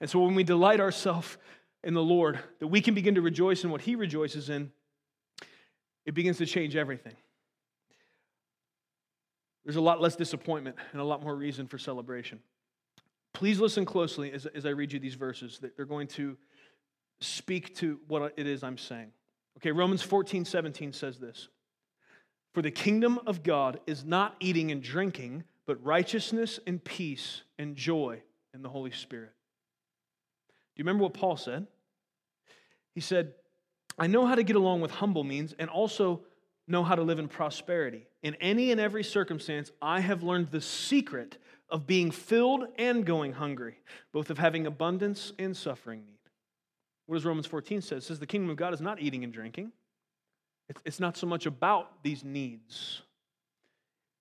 [0.00, 1.38] And so when we delight ourselves
[1.84, 4.72] in the Lord, that we can begin to rejoice in what he rejoices in,
[6.04, 7.14] it begins to change everything.
[9.64, 12.40] There's a lot less disappointment and a lot more reason for celebration.
[13.34, 15.60] Please listen closely as, as I read you these verses.
[15.76, 16.36] They're going to
[17.20, 19.12] speak to what it is I'm saying.
[19.58, 21.48] Okay, Romans 14, 17 says this
[22.54, 27.76] For the kingdom of God is not eating and drinking, but righteousness and peace and
[27.76, 28.22] joy
[28.54, 29.32] in the Holy Spirit.
[30.78, 31.66] You remember what Paul said?
[32.94, 33.34] He said,
[33.98, 36.22] I know how to get along with humble means and also
[36.68, 38.06] know how to live in prosperity.
[38.22, 41.36] In any and every circumstance, I have learned the secret
[41.68, 43.80] of being filled and going hungry,
[44.12, 46.14] both of having abundance and suffering need.
[47.06, 47.96] What does Romans 14 say?
[47.96, 49.72] It says the kingdom of God is not eating and drinking.
[50.84, 53.02] It's not so much about these needs.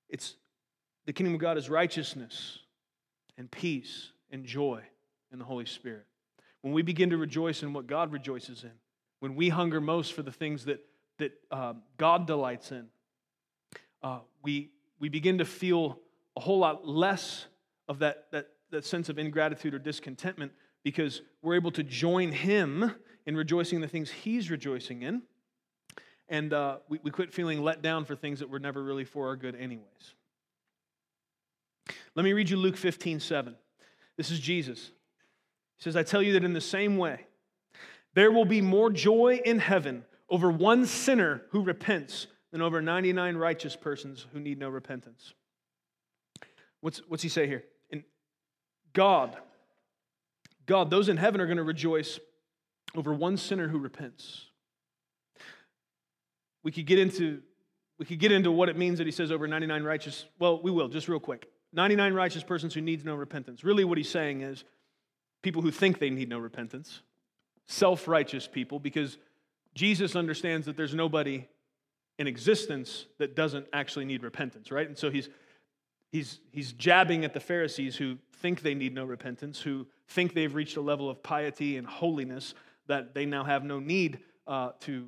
[0.10, 0.36] It's
[1.06, 2.60] the kingdom of God is righteousness
[3.38, 4.82] and peace and joy
[5.32, 6.06] in the Holy Spirit.
[6.68, 8.74] When we begin to rejoice in what God rejoices in,
[9.22, 10.82] when we hunger most for the things that,
[11.18, 12.88] that uh, God delights in,
[14.04, 15.98] uh, we, we begin to feel
[16.36, 17.46] a whole lot less
[17.88, 20.52] of that, that, that sense of ingratitude or discontentment
[20.84, 22.94] because we're able to join Him
[23.26, 25.22] in rejoicing in the things He's rejoicing in.
[26.28, 29.28] And uh, we, we quit feeling let down for things that were never really for
[29.28, 30.16] our good, anyways.
[32.14, 33.56] Let me read you Luke 15 7.
[34.18, 34.92] This is Jesus.
[35.78, 37.28] He says, I tell you that in the same way,
[38.14, 43.38] there will be more joy in heaven over one sinner who repents than over 99
[43.38, 45.34] righteous persons who need no repentance.
[46.82, 47.64] What's, what's he say here?
[47.90, 48.04] In
[48.94, 49.38] God,
[50.66, 52.20] God, those in heaven are going to rejoice
[52.96, 54.46] over one sinner who repents.
[56.64, 57.42] We could get into
[58.00, 60.26] we could get into what it means that he says over 99 righteous.
[60.38, 61.50] Well, we will, just real quick.
[61.74, 63.64] 99 righteous persons who needs no repentance.
[63.64, 64.64] Really what he's saying is
[65.42, 67.02] people who think they need no repentance,
[67.68, 69.18] self-righteous people because
[69.76, 71.48] Jesus understands that there's nobody
[72.18, 74.88] in existence that doesn't actually need repentance, right?
[74.88, 75.30] And so he's
[76.12, 80.54] he's he's jabbing at the Pharisees who think they need no repentance, who think they've
[80.54, 82.54] reached a level of piety and holiness
[82.88, 85.08] that they now have no need uh, to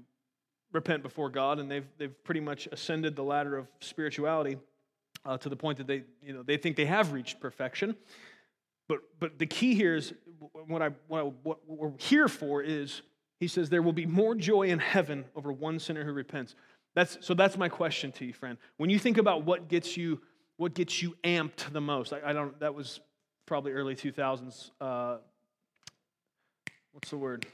[0.72, 4.58] repent before God, and they've, they've pretty much ascended the ladder of spirituality
[5.26, 7.96] uh, to the point that they, you know, they think they have reached perfection.
[8.90, 10.14] But, but the key here is
[10.68, 13.04] what, I, what, I, what we're here for is
[13.40, 16.56] he says there will be more joy in heaven over one sinner who repents.
[16.96, 18.58] That's, so that's my question to you, friend.
[18.78, 20.20] When you think about what gets you,
[20.58, 22.60] what gets you amped the most, I, I don't.
[22.60, 23.00] That was
[23.46, 24.72] probably early 2000s.
[24.82, 25.18] Uh,
[26.92, 27.46] what's the word?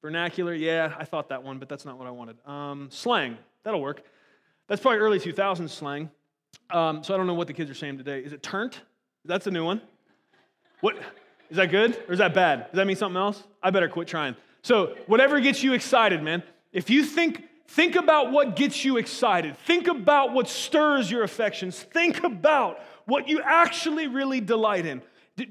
[0.00, 2.36] Vernacular, yeah, I thought that one, but that's not what I wanted.
[2.46, 4.04] Um, slang, that'll work.
[4.68, 6.10] That's probably early 2000s slang.
[6.70, 8.20] Um, so I don't know what the kids are saying today.
[8.20, 8.82] Is it turnt?
[9.24, 9.80] That's a new one.
[10.80, 10.96] What
[11.50, 12.66] is that good or is that bad?
[12.70, 13.42] Does that mean something else?
[13.62, 14.36] I better quit trying.
[14.62, 16.42] So whatever gets you excited, man.
[16.72, 19.56] If you think think about what gets you excited.
[19.58, 21.78] Think about what stirs your affections.
[21.78, 25.02] Think about what you actually really delight in.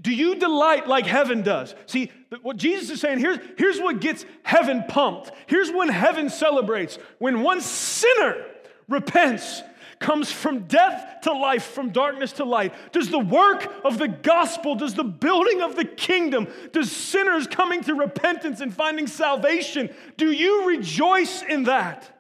[0.02, 1.74] Do you delight like heaven does?
[1.86, 5.32] See, what Jesus is saying here's, here's what gets heaven pumped.
[5.46, 7.00] Here's when heaven celebrates.
[7.20, 8.46] When one sinner
[8.90, 9.62] repents,
[10.00, 12.74] comes from death to life, from darkness to light.
[12.92, 17.84] Does the work of the gospel, does the building of the kingdom, does sinners coming
[17.84, 22.14] to repentance and finding salvation, do you rejoice in that?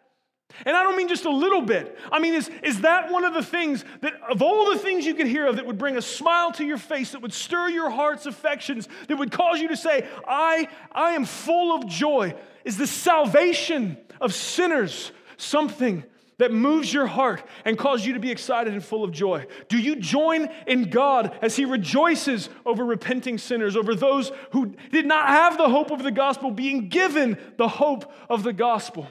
[0.65, 1.97] And I don't mean just a little bit.
[2.11, 5.13] I mean, is, is that one of the things that, of all the things you
[5.13, 7.91] could hear of, that would bring a smile to your face, that would stir your
[7.91, 12.33] heart's affections, that would cause you to say, I, I am full of joy?
[12.65, 16.03] Is the salvation of sinners something
[16.39, 19.45] that moves your heart and causes you to be excited and full of joy?
[19.69, 25.05] Do you join in God as He rejoices over repenting sinners, over those who did
[25.05, 29.07] not have the hope of the gospel being given the hope of the gospel?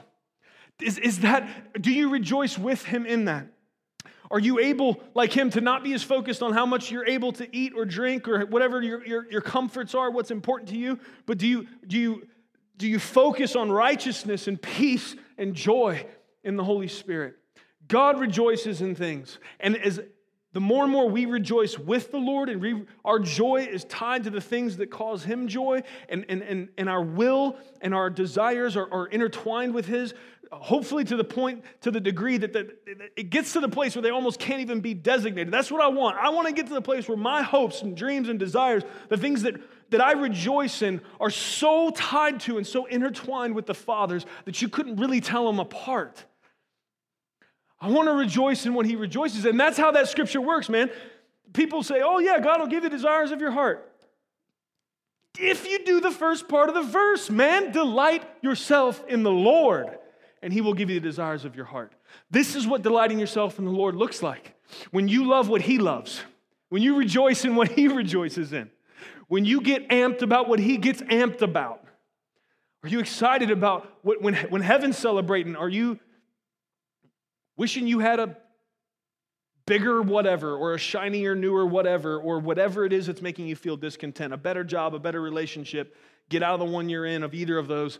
[0.81, 3.47] Is, is that, do you rejoice with him in that?
[4.29, 7.31] Are you able, like him, to not be as focused on how much you're able
[7.33, 10.99] to eat or drink or whatever your, your, your comforts are, what's important to you?
[11.25, 12.27] But do you, do, you,
[12.77, 16.05] do you focus on righteousness and peace and joy
[16.43, 17.35] in the Holy Spirit?
[17.87, 19.39] God rejoices in things.
[19.59, 19.99] And as
[20.53, 24.23] the more and more we rejoice with the Lord and re, our joy is tied
[24.23, 28.09] to the things that cause Him joy, and, and, and, and our will and our
[28.09, 30.13] desires are, are intertwined with His,
[30.51, 32.73] hopefully to the point, to the degree that, the,
[33.15, 35.51] it gets to the place where they almost can't even be designated.
[35.51, 36.17] That's what I want.
[36.17, 39.17] I want to get to the place where my hopes and dreams and desires, the
[39.17, 39.55] things that,
[39.89, 44.61] that I rejoice in, are so tied to and so intertwined with the Father's that
[44.61, 46.23] you couldn't really tell them apart.
[47.79, 49.45] I want to rejoice in what He rejoices.
[49.45, 50.89] And that's how that scripture works, man.
[51.53, 53.91] People say, oh, yeah, God will give you the desires of your heart.
[55.39, 59.87] If you do the first part of the verse, man, delight yourself in the Lord
[60.41, 61.93] and He will give you the desires of your heart.
[62.29, 64.55] This is what delighting yourself in the Lord looks like.
[64.91, 66.21] When you love what He loves,
[66.69, 68.69] when you rejoice in what He rejoices in,
[69.27, 71.83] when you get amped about what He gets amped about.
[72.83, 75.55] Are you excited about what, when, when heaven's celebrating?
[75.55, 75.99] Are you
[77.57, 78.37] wishing you had a
[79.65, 83.75] bigger whatever or a shinier, newer whatever or whatever it is that's making you feel
[83.75, 84.33] discontent?
[84.33, 85.95] A better job, a better relationship,
[86.29, 87.99] get out of the one you're in of either of those.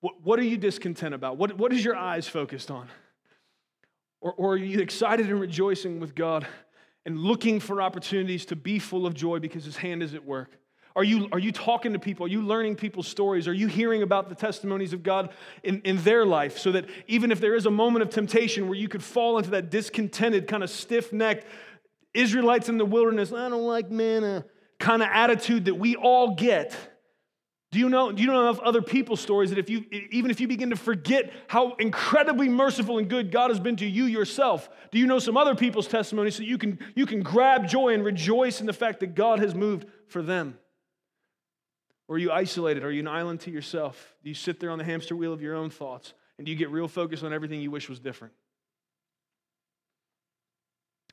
[0.00, 1.38] What, what are you discontent about?
[1.38, 2.88] What, what is your eyes focused on?
[4.20, 6.46] Or, or are you excited and rejoicing with God
[7.04, 10.50] and looking for opportunities to be full of joy because His hand is at work?
[10.96, 12.24] Are you, are you talking to people?
[12.24, 13.46] Are you learning people's stories?
[13.46, 15.28] Are you hearing about the testimonies of God
[15.62, 18.78] in, in their life so that even if there is a moment of temptation where
[18.78, 21.46] you could fall into that discontented, kind of stiff necked
[22.14, 24.46] Israelites in the wilderness, I don't like manna
[24.78, 26.74] kind of attitude that we all get,
[27.72, 30.40] do you know, do you know enough other people's stories that if you, even if
[30.40, 34.70] you begin to forget how incredibly merciful and good God has been to you yourself,
[34.92, 38.02] do you know some other people's testimonies so you can, you can grab joy and
[38.02, 40.56] rejoice in the fact that God has moved for them?
[42.08, 42.84] Or are you isolated?
[42.84, 44.14] Are you an island to yourself?
[44.22, 46.14] Do you sit there on the hamster wheel of your own thoughts?
[46.38, 48.34] And do you get real focused on everything you wish was different?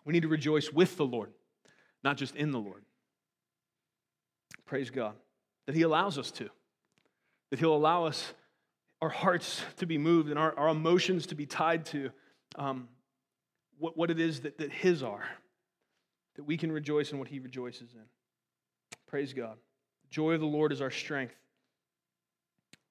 [0.06, 1.32] We need to rejoice with the Lord,
[2.04, 2.84] not just in the Lord.
[4.66, 5.16] Praise God
[5.66, 6.50] that He allows us to.
[7.50, 8.34] That He'll allow us
[9.02, 12.10] our hearts to be moved and our, our emotions to be tied to
[12.56, 12.88] um,
[13.78, 15.24] what, what it is that, that His are,
[16.36, 18.06] that we can rejoice in what He rejoices in.
[19.08, 19.58] Praise God.
[20.14, 21.34] Joy of the Lord is our strength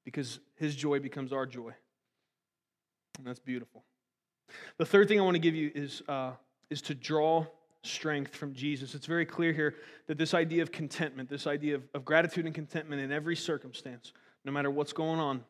[0.04, 1.72] because His joy becomes our joy.
[3.16, 3.84] And that's beautiful.
[4.76, 6.32] The third thing I want to give you is, uh,
[6.68, 7.46] is to draw
[7.84, 8.96] strength from Jesus.
[8.96, 9.76] It's very clear here
[10.08, 14.12] that this idea of contentment, this idea of, of gratitude and contentment in every circumstance,
[14.44, 15.44] no matter what's going on,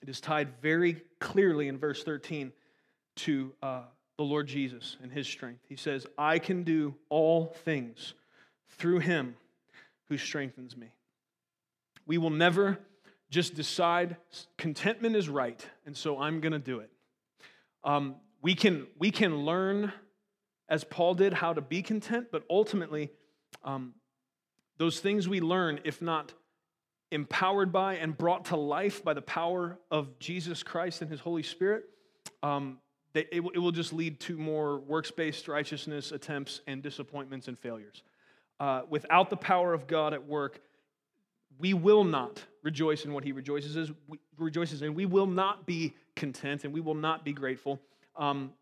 [0.00, 2.52] it is tied very clearly in verse 13
[3.16, 3.82] to uh,
[4.16, 5.64] the Lord Jesus and his strength.
[5.68, 8.14] He says, I can do all things
[8.78, 9.34] through him
[10.08, 10.92] who strengthens me.
[12.10, 12.76] We will never
[13.30, 14.16] just decide
[14.58, 16.90] contentment is right, and so I'm going to do it.
[17.84, 19.92] Um, we, can, we can learn,
[20.68, 23.12] as Paul did, how to be content, but ultimately,
[23.62, 23.94] um,
[24.76, 26.32] those things we learn, if not
[27.12, 31.44] empowered by and brought to life by the power of Jesus Christ and his Holy
[31.44, 31.84] Spirit,
[32.42, 32.78] um,
[33.12, 37.56] they, it, it, will just lead to more works based righteousness attempts and disappointments and
[37.56, 38.02] failures.
[38.58, 40.60] Uh, without the power of God at work,
[41.60, 44.94] we will not rejoice in what he rejoices, we, rejoices in.
[44.94, 47.80] We will not be content and we will not be grateful.
[48.16, 48.52] Um,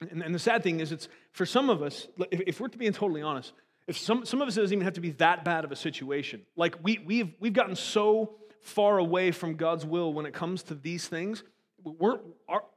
[0.00, 2.92] and, and, the sad thing is, it's for some of us, if, if we're being
[2.92, 3.52] totally honest,
[3.86, 6.42] if some, some of us, doesn't even have to be that bad of a situation.
[6.56, 10.74] Like we, we've, we've gotten so far away from God's will when it comes to
[10.74, 11.42] these things.
[11.82, 12.18] We're,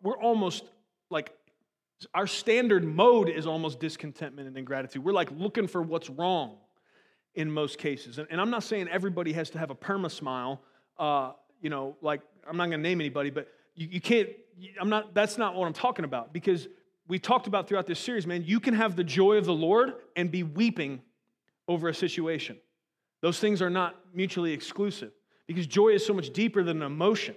[0.02, 0.64] we're almost
[1.10, 1.34] like,
[2.14, 5.04] our standard mode is almost discontentment and ingratitude.
[5.04, 6.58] We're like looking for what's wrong
[7.36, 8.20] in most cases.
[8.20, 10.62] And, and I'm not saying everybody has to have a perma smile.
[10.98, 11.32] Uh,
[11.62, 14.30] you know, like, I'm not going to name anybody, but you, you can't,
[14.80, 16.68] I'm not, that's not what I'm talking about because
[17.08, 19.94] we talked about throughout this series, man, you can have the joy of the Lord
[20.16, 21.02] and be weeping
[21.68, 22.58] over a situation.
[23.22, 25.12] Those things are not mutually exclusive
[25.48, 27.36] because joy is so much deeper than an emotion.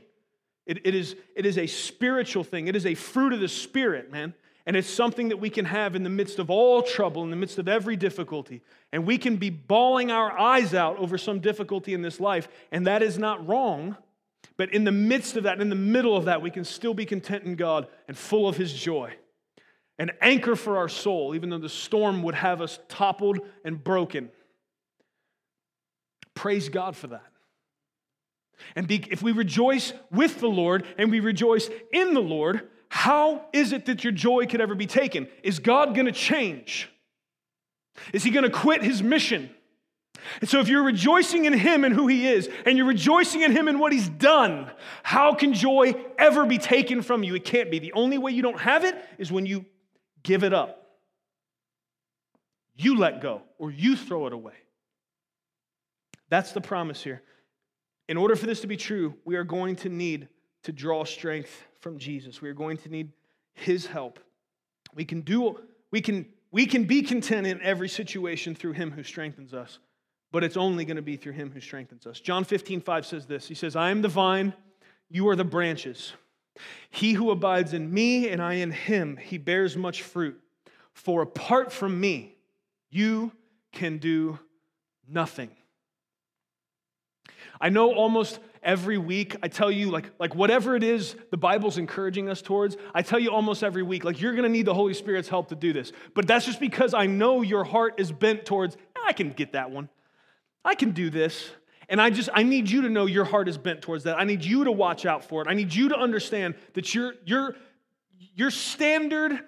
[0.66, 4.10] It, it, is, it is a spiritual thing, it is a fruit of the Spirit,
[4.10, 4.34] man.
[4.66, 7.36] And it's something that we can have in the midst of all trouble, in the
[7.36, 8.62] midst of every difficulty.
[8.92, 12.86] And we can be bawling our eyes out over some difficulty in this life, and
[12.86, 13.96] that is not wrong.
[14.56, 17.06] But in the midst of that, in the middle of that, we can still be
[17.06, 19.14] content in God and full of His joy
[19.98, 24.30] an anchor for our soul, even though the storm would have us toppled and broken.
[26.34, 27.24] Praise God for that.
[28.74, 33.46] And be, if we rejoice with the Lord and we rejoice in the Lord, how
[33.52, 35.28] is it that your joy could ever be taken?
[35.42, 36.88] Is God going to change?
[38.12, 39.50] Is he going to quit his mission?
[40.40, 43.52] And so, if you're rejoicing in Him and who He is, and you're rejoicing in
[43.52, 44.70] Him and what He's done,
[45.02, 47.34] how can joy ever be taken from you?
[47.34, 47.78] It can't be.
[47.78, 49.64] The only way you don't have it is when you
[50.22, 50.86] give it up.
[52.76, 54.54] You let go or you throw it away.
[56.28, 57.22] That's the promise here.
[58.08, 60.28] In order for this to be true, we are going to need
[60.64, 62.42] to draw strength from Jesus.
[62.42, 63.12] We are going to need
[63.54, 64.18] his help.
[64.96, 65.60] We can do
[65.92, 69.78] we can we can be content in every situation through him who strengthens us,
[70.32, 72.18] but it's only going to be through him who strengthens us.
[72.18, 73.46] John 15, 5 says this.
[73.46, 74.52] He says, I am the vine,
[75.08, 76.12] you are the branches.
[76.90, 80.40] He who abides in me and I in him, he bears much fruit.
[80.92, 82.34] For apart from me,
[82.90, 83.30] you
[83.70, 84.40] can do
[85.08, 85.50] nothing.
[87.60, 91.78] I know almost every week I tell you, like, like whatever it is the Bible's
[91.78, 94.92] encouraging us towards, I tell you almost every week, like, you're gonna need the Holy
[94.92, 95.92] Spirit's help to do this.
[96.14, 99.70] But that's just because I know your heart is bent towards, I can get that
[99.70, 99.88] one.
[100.64, 101.48] I can do this.
[101.88, 104.18] And I just, I need you to know your heart is bent towards that.
[104.18, 105.46] I need you to watch out for it.
[105.48, 107.54] I need you to understand that your, your,
[108.34, 109.38] your standard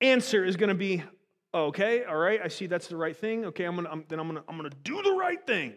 [0.00, 1.02] answer is going to be,
[1.52, 3.46] okay, all right, I see that's the right thing.
[3.46, 5.74] Okay, I'm gonna, I'm, then I'm gonna, I'm gonna do the right thing.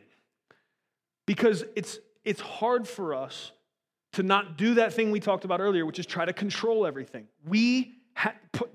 [1.26, 3.52] Because it's, it's hard for us
[4.14, 7.28] to not do that thing we talked about earlier, which is try to control everything.
[7.48, 8.72] We ha- put,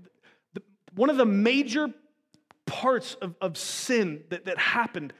[0.55, 0.62] the,
[0.94, 1.88] one of the major
[2.64, 5.12] parts of, of sin that, that happened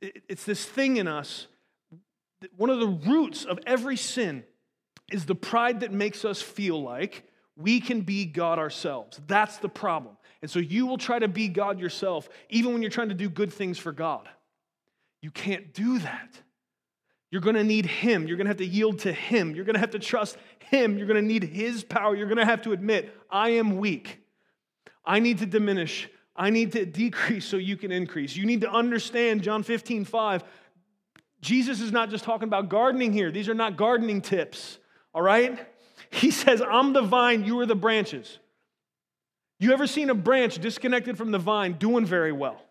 [0.00, 1.46] it's this thing in us.
[2.56, 4.44] One of the roots of every sin
[5.10, 7.24] is the pride that makes us feel like
[7.56, 9.20] we can be God ourselves.
[9.26, 10.16] That's the problem.
[10.42, 13.28] And so you will try to be God yourself, even when you're trying to do
[13.28, 14.28] good things for God.
[15.20, 16.40] You can't do that.
[17.30, 18.26] You're going to need Him.
[18.26, 19.54] You're going to have to yield to Him.
[19.54, 20.96] You're going to have to trust Him.
[20.96, 22.16] You're going to need His power.
[22.16, 24.20] You're going to have to admit, I am weak.
[25.04, 26.08] I need to diminish.
[26.34, 28.36] I need to decrease so you can increase.
[28.36, 30.44] You need to understand John 15, 5.
[31.40, 33.30] Jesus is not just talking about gardening here.
[33.30, 34.78] These are not gardening tips,
[35.12, 35.58] all right?
[36.10, 38.38] He says, I'm the vine, you are the branches.
[39.60, 42.62] You ever seen a branch disconnected from the vine doing very well?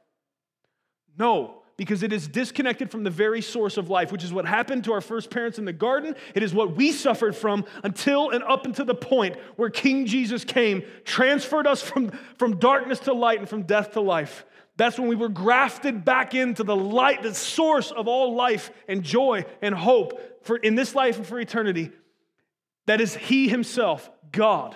[1.17, 4.83] No, because it is disconnected from the very source of life, which is what happened
[4.83, 6.15] to our first parents in the garden.
[6.33, 10.43] It is what we suffered from until and up until the point where King Jesus
[10.43, 14.43] came, transferred us from, from darkness to light and from death to life.
[14.75, 19.03] That's when we were grafted back into the light, the source of all life and
[19.03, 21.91] joy and hope for in this life and for eternity.
[22.87, 24.75] That is He Himself, God.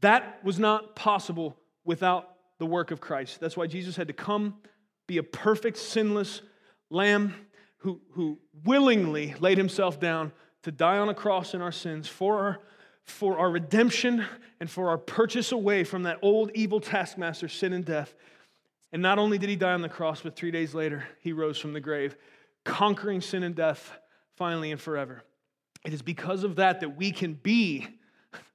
[0.00, 2.28] That was not possible without
[2.58, 3.40] the work of Christ.
[3.40, 4.56] That's why Jesus had to come,
[5.08, 6.42] be a perfect, sinless
[6.90, 7.34] lamb
[7.78, 10.30] who, who willingly laid himself down
[10.62, 12.58] to die on a cross in our sins for our,
[13.04, 14.24] for our redemption
[14.60, 18.14] and for our purchase away from that old evil taskmaster, sin and death.
[18.92, 21.58] And not only did he die on the cross, but three days later, he rose
[21.58, 22.16] from the grave,
[22.64, 23.98] conquering sin and death
[24.36, 25.24] finally and forever.
[25.84, 27.86] It is because of that that we can be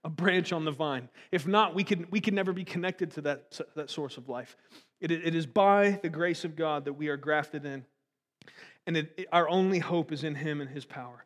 [0.03, 1.09] a branch on the vine.
[1.31, 4.55] If not, we could, we can never be connected to that, that source of life.
[5.03, 7.85] It, it is by the grace of God that we are grafted in.
[8.87, 11.25] And it, it, our only hope is in Him and His power.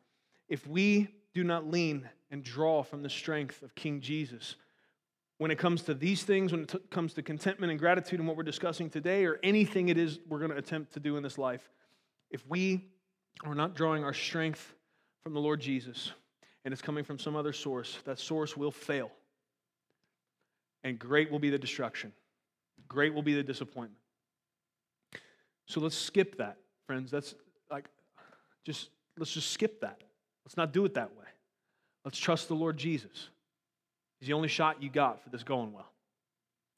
[0.50, 4.56] If we do not lean and draw from the strength of King Jesus,
[5.38, 8.28] when it comes to these things, when it t- comes to contentment and gratitude and
[8.28, 11.22] what we're discussing today, or anything it is we're going to attempt to do in
[11.22, 11.70] this life,
[12.32, 12.84] if we
[13.46, 14.74] are not drawing our strength
[15.22, 16.12] from the Lord Jesus,
[16.66, 19.12] and it's coming from some other source, that source will fail.
[20.84, 22.12] And great will be the destruction.
[22.88, 24.00] Great will be the disappointment.
[25.66, 27.12] So let's skip that, friends.
[27.12, 27.36] That's
[27.70, 27.86] like,
[28.66, 30.02] just, let's just skip that.
[30.46, 31.26] Let's not do it that way.
[32.06, 33.30] Let's trust the Lord Jesus.
[34.20, 35.92] He's the only shot you got for this going well.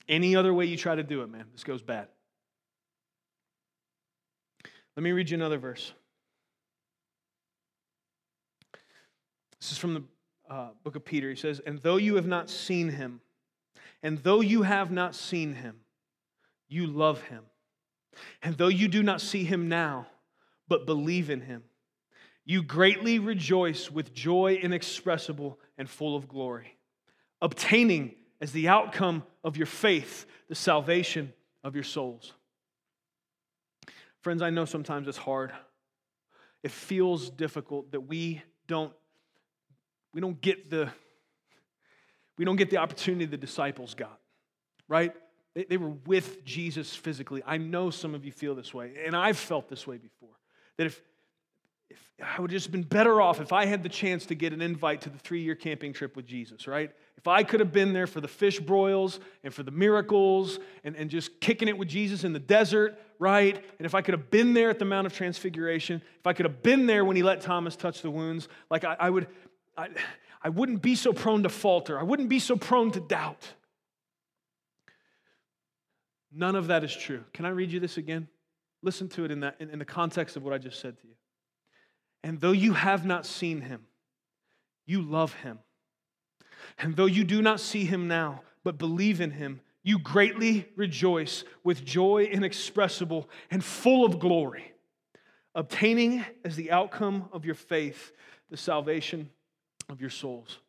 [0.07, 2.07] Any other way you try to do it, man, this goes bad.
[4.97, 5.93] Let me read you another verse.
[9.61, 10.03] This is from the
[10.49, 11.29] uh, book of Peter.
[11.29, 13.21] He says, And though you have not seen him,
[14.01, 15.81] and though you have not seen him,
[16.69, 17.43] you love him.
[18.41, 20.07] And though you do not see him now,
[20.67, 21.63] but believe in him,
[22.45, 26.77] you greatly rejoice with joy inexpressible and full of glory,
[27.41, 32.33] obtaining as the outcome of your faith the salvation of your souls.
[34.21, 35.51] Friends, I know sometimes it's hard.
[36.63, 38.93] It feels difficult that we don't
[40.13, 40.89] we don't get the
[42.37, 44.19] we don't get the opportunity the disciples got,
[44.87, 45.13] right?
[45.55, 47.41] They, they were with Jesus physically.
[47.45, 50.29] I know some of you feel this way, and I've felt this way before.
[50.77, 51.01] That if
[51.89, 54.53] if I would have just been better off if I had the chance to get
[54.53, 56.91] an invite to the three year camping trip with Jesus, right?
[57.17, 60.95] If I could have been there for the fish broils and for the miracles and,
[60.95, 63.55] and just kicking it with Jesus in the desert, right?
[63.77, 66.45] And if I could have been there at the Mount of Transfiguration, if I could
[66.45, 69.27] have been there when he let Thomas touch the wounds, like I, I would,
[69.77, 69.89] I,
[70.41, 71.99] I wouldn't be so prone to falter.
[71.99, 73.45] I wouldn't be so prone to doubt.
[76.31, 77.23] None of that is true.
[77.33, 78.27] Can I read you this again?
[78.81, 81.07] Listen to it in, that, in, in the context of what I just said to
[81.07, 81.15] you.
[82.23, 83.85] And though you have not seen him,
[84.85, 85.59] you love him.
[86.77, 91.43] And though you do not see him now, but believe in him, you greatly rejoice
[91.63, 94.73] with joy inexpressible and full of glory,
[95.55, 98.11] obtaining as the outcome of your faith
[98.49, 99.29] the salvation
[99.87, 100.59] of your souls.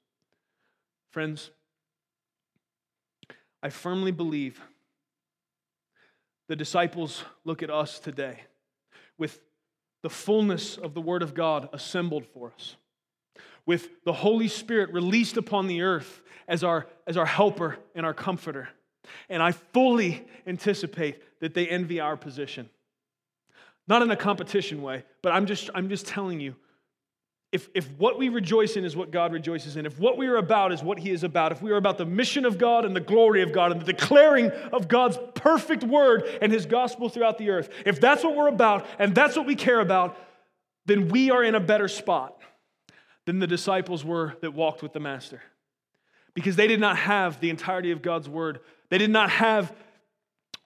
[1.11, 1.51] Friends,
[3.63, 4.61] I firmly believe
[6.51, 8.41] the disciples look at us today
[9.17, 9.41] with
[10.03, 12.75] the fullness of the Word of God assembled for us,
[13.67, 18.13] with the Holy Spirit released upon the earth as our, as our helper and our
[18.13, 18.69] comforter.
[19.29, 22.69] And I fully anticipate that they envy our position.
[23.87, 26.57] Not in a competition way, but I'm just, I'm just telling you
[27.53, 30.37] if, if what we rejoice in is what God rejoices in, if what we are
[30.37, 32.95] about is what He is about, if we are about the mission of God and
[32.95, 37.39] the glory of God and the declaring of God's perfect word and His gospel throughout
[37.39, 40.17] the earth, if that's what we're about and that's what we care about,
[40.87, 42.41] then we are in a better spot
[43.27, 45.43] than the disciples were that walked with the Master.
[46.35, 49.75] Because they did not have the entirety of God's word, they did not have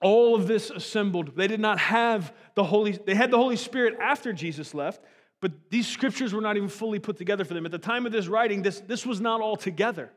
[0.01, 3.97] all of this assembled, they did not have the Holy, they had the Holy Spirit
[3.99, 5.03] after Jesus left.
[5.41, 7.65] But these scriptures were not even fully put together for them.
[7.65, 10.11] At the time of this writing, this, this was not all together.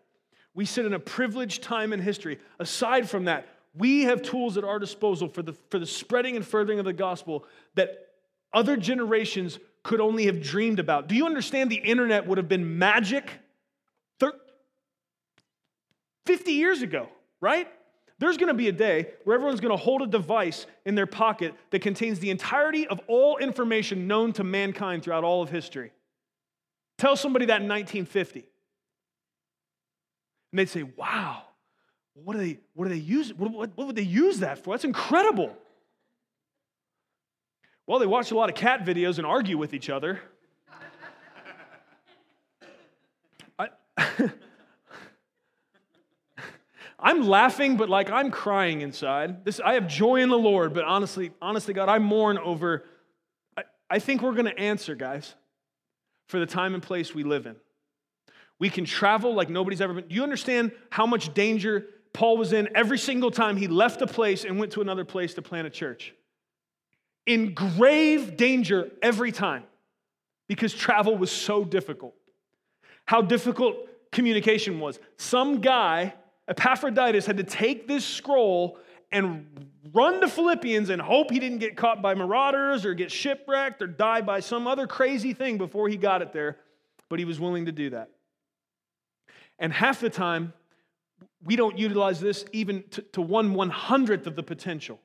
[0.54, 2.38] We sit in a privileged time in history.
[2.58, 6.46] Aside from that, we have tools at our disposal for the, for the spreading and
[6.46, 7.44] furthering of the gospel
[7.74, 8.08] that
[8.52, 11.08] other generations could only have dreamed about.
[11.08, 13.30] Do you understand the internet would have been magic
[16.28, 17.08] 50 years ago,
[17.40, 17.66] right?
[18.18, 21.06] There's going to be a day where everyone's going to hold a device in their
[21.06, 25.92] pocket that contains the entirety of all information known to mankind throughout all of history.
[26.96, 28.44] Tell somebody that in 1950.
[30.50, 31.42] And they'd say, wow,
[32.14, 33.32] what do they, what do they use?
[33.34, 34.74] What, what, what would they use that for?
[34.74, 35.56] That's incredible.
[37.86, 40.20] Well, they watch a lot of cat videos and argue with each other.
[43.58, 43.68] I,
[46.98, 49.44] I'm laughing, but like I'm crying inside.
[49.44, 52.84] This, I have joy in the Lord, but honestly, honestly, God, I mourn over.
[53.56, 55.34] I, I think we're going to answer, guys,
[56.26, 57.56] for the time and place we live in.
[58.58, 60.08] We can travel like nobody's ever been.
[60.08, 64.06] Do you understand how much danger Paul was in every single time he left a
[64.06, 66.14] place and went to another place to plant a church?
[67.28, 69.62] in grave danger every time
[70.48, 72.14] because travel was so difficult.
[73.04, 73.76] How difficult
[74.10, 74.98] communication was.
[75.18, 76.14] Some guy,
[76.48, 78.78] Epaphroditus, had to take this scroll
[79.12, 83.82] and run to Philippians and hope he didn't get caught by marauders or get shipwrecked
[83.82, 86.56] or die by some other crazy thing before he got it there,
[87.08, 88.10] but he was willing to do that.
[89.58, 90.52] And half the time,
[91.42, 95.00] we don't utilize this even to, one one hundredth of the potential.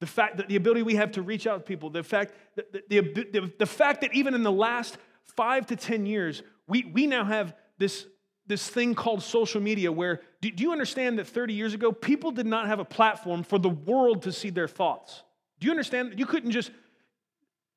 [0.00, 2.88] The fact that the ability we have to reach out to people, the fact that,
[2.88, 7.06] the, the, the fact that even in the last five to 10 years, we, we
[7.06, 8.06] now have this,
[8.46, 12.30] this thing called social media where, do, do you understand that 30 years ago, people
[12.30, 15.22] did not have a platform for the world to see their thoughts?
[15.60, 16.12] Do you understand?
[16.12, 16.70] That you couldn't just,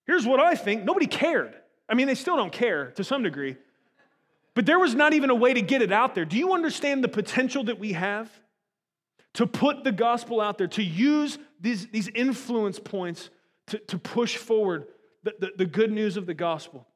[0.05, 0.83] here's what I think.
[0.83, 1.55] Nobody cared.
[1.87, 3.57] I mean, they still don't care to some degree.
[4.53, 6.25] But there was not even a way to get it out there.
[6.25, 8.29] Do you understand the potential that we have?
[9.33, 13.29] to put the gospel out there, to use these, these influence points
[13.67, 14.87] to, to push forward
[15.23, 16.87] the, the, the good news of the gospel,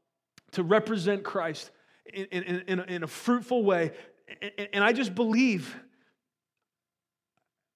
[0.51, 1.71] to represent Christ
[2.05, 3.91] in, in, in, a, fruitful way.
[4.41, 5.75] And, and I just believe,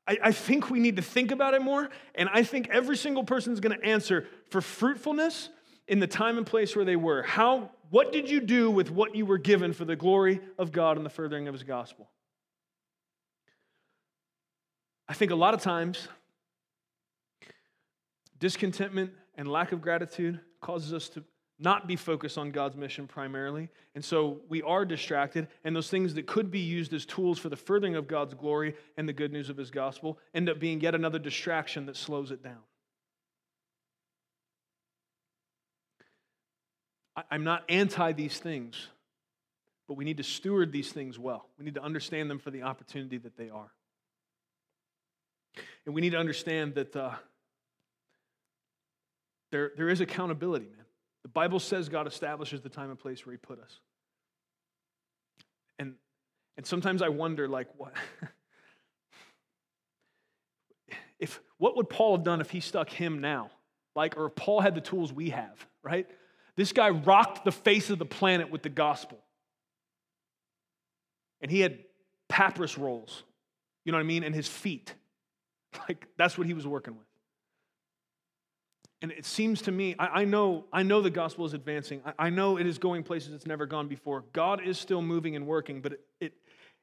[0.07, 1.89] I, I think we need to think about it more.
[2.15, 5.49] And I think every single person is going to answer for fruitfulness
[5.87, 7.23] in the time and place where they were.
[7.23, 10.97] How, what did you do with what you were given for the glory of God
[10.97, 12.09] and the furthering of his gospel?
[15.07, 16.09] I think a lot of times,
[18.39, 21.23] discontentment and lack of gratitude causes us to
[21.59, 23.69] not be focused on God's mission primarily.
[23.95, 27.49] And so we are distracted, and those things that could be used as tools for
[27.49, 30.81] the furthering of God's glory and the good news of his gospel end up being
[30.81, 32.61] yet another distraction that slows it down.
[37.31, 38.89] I'm not anti these things,
[39.87, 41.47] but we need to steward these things well.
[41.57, 43.71] We need to understand them for the opportunity that they are.
[45.87, 47.15] And we need to understand that uh,
[49.51, 50.85] there, there is accountability, man.
[51.23, 53.79] The Bible says God establishes the time and place where He put us.
[55.79, 55.95] And,
[56.55, 57.93] and sometimes I wonder, like, what?
[61.19, 63.51] if what would Paul have done if he stuck him now?
[63.95, 66.07] Like, or if Paul had the tools we have, right?
[66.55, 69.17] This guy rocked the face of the planet with the gospel.
[71.41, 71.79] And he had
[72.29, 73.23] papyrus rolls,
[73.85, 74.93] you know what I mean, and his feet.
[75.87, 77.06] Like, that's what he was working with.
[79.01, 82.01] And it seems to me, I, I know, I know the gospel is advancing.
[82.05, 84.23] I, I, know it is going places it's never gone before.
[84.33, 86.33] God is still moving and working, but it, it,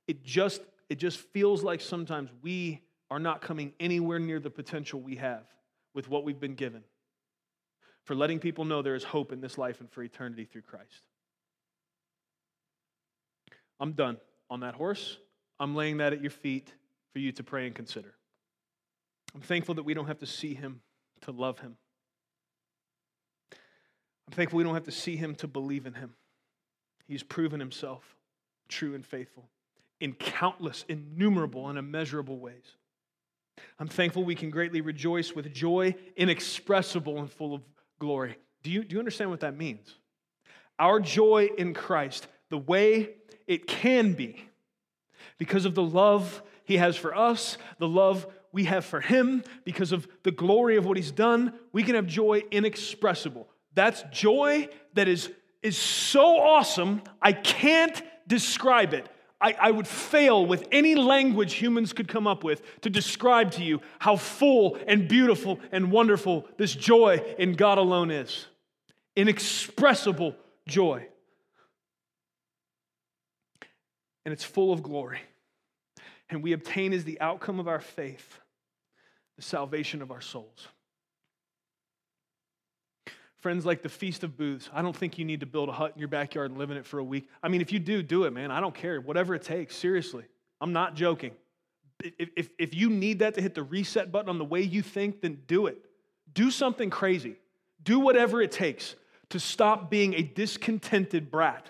[0.07, 5.01] it, just, it just feels like sometimes we are not coming anywhere near the potential
[5.01, 5.43] we have
[5.93, 6.85] with what we've been given
[8.05, 11.03] for letting people know there is hope in this life and for eternity through Christ.
[13.81, 14.19] I'm done
[14.51, 15.19] on that horse.
[15.59, 16.73] I'm laying that at your feet
[17.13, 18.15] for you to pray and consider.
[19.35, 20.81] I'm thankful that we don't have to see him
[21.23, 21.77] to love him.
[24.29, 26.15] I'm thankful we don't have to see him to believe in him.
[27.07, 28.17] He's proven himself
[28.69, 29.49] true and faithful
[30.01, 32.65] in countless, innumerable, and immeasurable ways.
[33.79, 37.63] I'm thankful we can greatly rejoice with joy inexpressible and full of
[37.99, 38.37] glory.
[38.63, 39.95] Do you, do you understand what that means?
[40.79, 43.11] Our joy in Christ, the way
[43.47, 44.45] it can be,
[45.39, 49.93] because of the love he has for us, the love we have for him, because
[49.93, 53.49] of the glory of what he's done, we can have joy inexpressible.
[53.75, 55.31] That's joy that is,
[55.63, 59.09] is so awesome, I can't describe it.
[59.41, 63.63] I, I would fail with any language humans could come up with to describe to
[63.63, 68.47] you how full and beautiful and wonderful this joy in God alone is.
[69.17, 70.35] Inexpressible
[70.67, 71.07] joy.
[74.25, 75.21] And it's full of glory.
[76.31, 78.39] And we obtain as the outcome of our faith
[79.37, 80.69] the salvation of our souls.
[83.45, 85.93] Friends, like the Feast of Booths, I don't think you need to build a hut
[85.95, 87.29] in your backyard and live in it for a week.
[87.43, 88.51] I mean, if you do, do it, man.
[88.51, 88.99] I don't care.
[89.03, 90.25] Whatever it takes, seriously.
[90.63, 91.33] I'm not joking.
[92.03, 94.81] If, if, if you need that to hit the reset button on the way you
[94.81, 95.77] think, then do it.
[96.33, 97.37] Do something crazy.
[97.83, 98.95] Do whatever it takes
[99.29, 101.69] to stop being a discontented brat,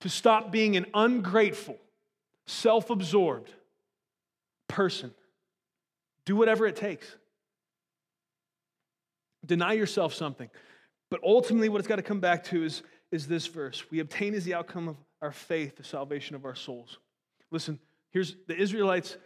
[0.00, 1.76] to stop being an ungrateful,
[2.46, 3.52] self absorbed
[4.66, 5.12] person
[6.24, 7.06] do whatever it takes.
[9.44, 10.48] Deny yourself something.
[11.10, 14.34] But ultimately, what it's got to come back to is, is this verse We obtain
[14.34, 16.98] as the outcome of our faith the salvation of our souls.
[17.50, 17.78] Listen,
[18.10, 19.16] here's the Israelites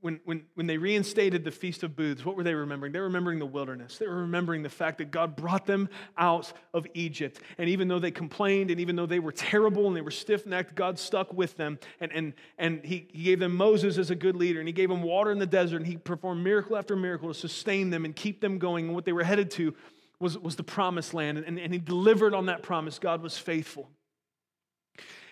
[0.00, 2.92] when, when, when they reinstated the Feast of Booths, what were they remembering?
[2.92, 3.98] They were remembering the wilderness.
[3.98, 7.40] They were remembering the fact that God brought them out of Egypt.
[7.58, 10.46] And even though they complained and even though they were terrible and they were stiff
[10.46, 11.80] necked, God stuck with them.
[12.00, 14.60] And, and, and he, he gave them Moses as a good leader.
[14.60, 15.78] And He gave them water in the desert.
[15.78, 18.86] And He performed miracle after miracle to sustain them and keep them going.
[18.86, 19.74] And what they were headed to
[20.20, 21.38] was, was the promised land.
[21.38, 22.98] And, and He delivered on that promise.
[22.98, 23.88] God was faithful.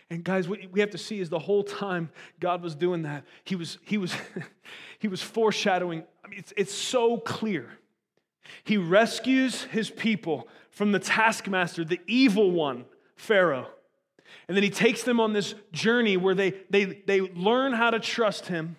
[0.09, 3.25] And guys, what we have to see is the whole time God was doing that,
[3.45, 4.15] He was, he was,
[4.99, 6.05] he was foreshadowing.
[6.25, 7.79] I mean, it's, it's so clear.
[8.65, 12.85] He rescues his people from the taskmaster, the evil one,
[13.17, 13.69] Pharaoh.
[14.49, 17.99] And then he takes them on this journey where they, they, they learn how to
[17.99, 18.77] trust him.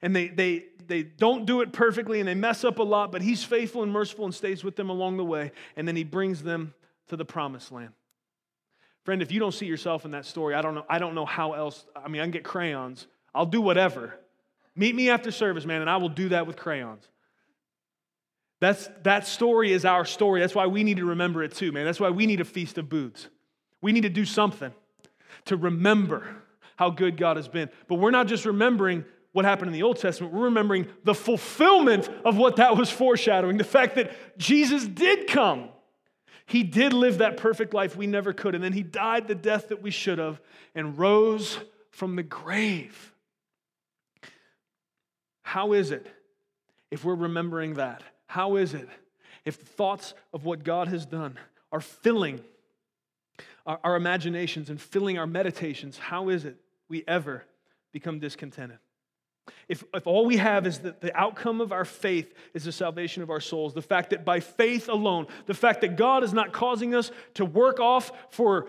[0.00, 3.22] And they, they, they don't do it perfectly and they mess up a lot, but
[3.22, 5.50] he's faithful and merciful and stays with them along the way.
[5.74, 6.74] And then he brings them
[7.08, 7.94] to the promised land.
[9.04, 11.24] Friend, if you don't see yourself in that story, I don't know, I don't know
[11.24, 11.86] how else.
[11.96, 13.06] I mean, I can get crayons.
[13.34, 14.14] I'll do whatever.
[14.76, 17.08] Meet me after service, man, and I will do that with crayons.
[18.60, 20.40] That's, that story is our story.
[20.40, 21.86] That's why we need to remember it too, man.
[21.86, 23.28] That's why we need a feast of booths.
[23.80, 24.72] We need to do something
[25.46, 26.36] to remember
[26.76, 27.70] how good God has been.
[27.88, 32.08] But we're not just remembering what happened in the Old Testament, we're remembering the fulfillment
[32.24, 35.70] of what that was foreshadowing the fact that Jesus did come.
[36.44, 38.54] He did live that perfect life we never could.
[38.54, 40.40] And then he died the death that we should have
[40.74, 41.58] and rose
[41.90, 43.12] from the grave.
[45.42, 46.06] How is it
[46.90, 48.02] if we're remembering that?
[48.26, 48.88] How is it
[49.44, 51.38] if the thoughts of what God has done
[51.70, 52.40] are filling
[53.64, 55.96] our, our imaginations and filling our meditations?
[55.96, 56.56] How is it
[56.88, 57.44] we ever
[57.92, 58.78] become discontented?
[59.68, 63.22] If, if all we have is that the outcome of our faith is the salvation
[63.22, 66.52] of our souls, the fact that by faith alone, the fact that God is not
[66.52, 68.68] causing us to work off for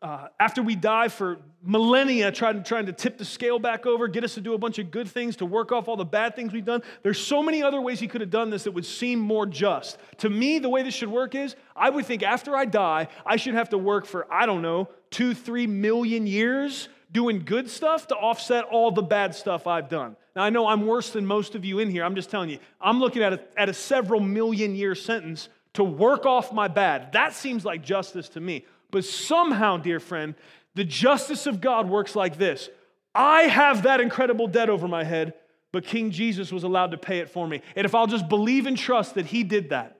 [0.00, 4.22] uh, after we die for millennia, trying, trying to tip the scale back over, get
[4.22, 6.52] us to do a bunch of good things, to work off all the bad things
[6.52, 6.82] we've done.
[7.02, 9.98] There's so many other ways he could have done this that would seem more just.
[10.18, 13.36] To me, the way this should work is I would think after I die, I
[13.36, 18.08] should have to work for, I don't know, two, three million years doing good stuff
[18.08, 20.16] to offset all the bad stuff I've done.
[20.36, 22.04] Now, I know I'm worse than most of you in here.
[22.04, 25.84] I'm just telling you, I'm looking at a, at a several million year sentence to
[25.84, 27.12] work off my bad.
[27.12, 28.66] That seems like justice to me.
[28.90, 30.34] But somehow, dear friend,
[30.74, 32.68] the justice of God works like this
[33.14, 35.34] I have that incredible debt over my head,
[35.72, 37.62] but King Jesus was allowed to pay it for me.
[37.74, 39.98] And if I'll just believe and trust that He did that,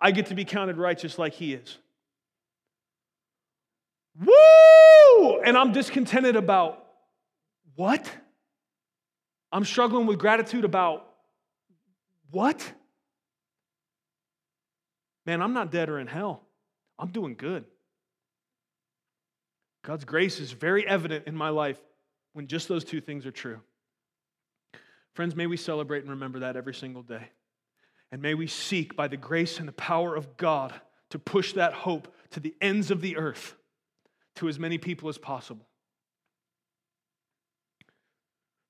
[0.00, 1.78] I get to be counted righteous like He is.
[4.20, 5.40] Woo!
[5.40, 6.84] And I'm discontented about
[7.74, 8.10] what?
[9.50, 11.06] I'm struggling with gratitude about
[12.30, 12.72] what?
[15.26, 16.42] Man, I'm not dead or in hell.
[16.98, 17.64] I'm doing good.
[19.82, 21.80] God's grace is very evident in my life
[22.32, 23.60] when just those two things are true.
[25.14, 27.28] Friends, may we celebrate and remember that every single day.
[28.10, 30.72] And may we seek by the grace and the power of God
[31.10, 33.56] to push that hope to the ends of the earth
[34.36, 35.66] to as many people as possible.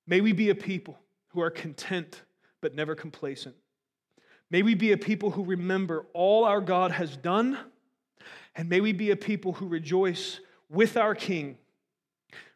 [0.07, 0.99] May we be a people
[1.29, 2.23] who are content
[2.61, 3.55] but never complacent.
[4.51, 7.59] May we be a people who remember all our God has done,
[8.55, 11.57] and may we be a people who rejoice with our King,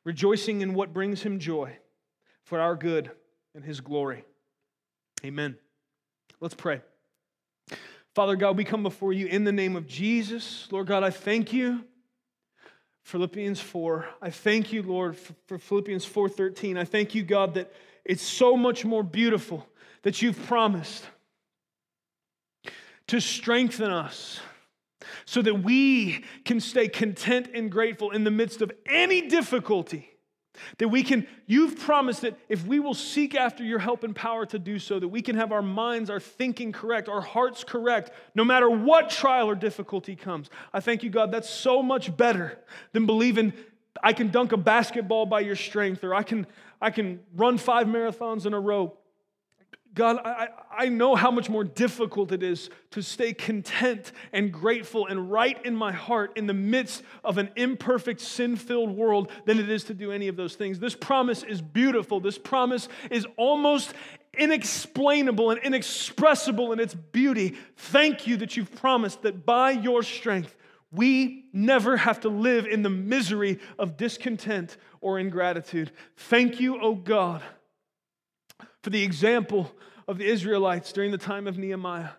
[0.04, 1.76] rejoicing in what brings him joy
[2.44, 3.10] for our good
[3.54, 4.24] and his glory.
[5.24, 5.56] Amen.
[6.40, 6.82] Let's pray.
[8.14, 10.68] Father God, we come before you in the name of Jesus.
[10.70, 11.84] Lord God, I thank you
[13.06, 14.04] Philippians 4.
[14.20, 16.76] I thank you, Lord, for Philippians 4:13.
[16.76, 17.72] I thank you, God, that
[18.04, 19.64] it's so much more beautiful
[20.02, 21.04] that you've promised
[23.06, 24.40] to strengthen us
[25.24, 30.15] so that we can stay content and grateful in the midst of any difficulty.
[30.78, 34.46] That we can, you've promised that if we will seek after your help and power
[34.46, 38.10] to do so, that we can have our minds, our thinking correct, our hearts correct,
[38.34, 40.50] no matter what trial or difficulty comes.
[40.72, 42.58] I thank you, God, that's so much better
[42.92, 43.52] than believing
[44.02, 46.46] I can dunk a basketball by your strength or I can,
[46.80, 48.96] I can run five marathons in a row.
[49.96, 55.06] God, I, I know how much more difficult it is to stay content and grateful
[55.06, 59.58] and right in my heart in the midst of an imperfect, sin filled world than
[59.58, 60.78] it is to do any of those things.
[60.78, 62.20] This promise is beautiful.
[62.20, 63.94] This promise is almost
[64.34, 67.56] inexplainable and inexpressible in its beauty.
[67.76, 70.54] Thank you that you've promised that by your strength,
[70.92, 75.90] we never have to live in the misery of discontent or ingratitude.
[76.16, 77.42] Thank you, oh God
[78.82, 79.72] for the example
[80.08, 82.10] of the Israelites during the time of Nehemiah.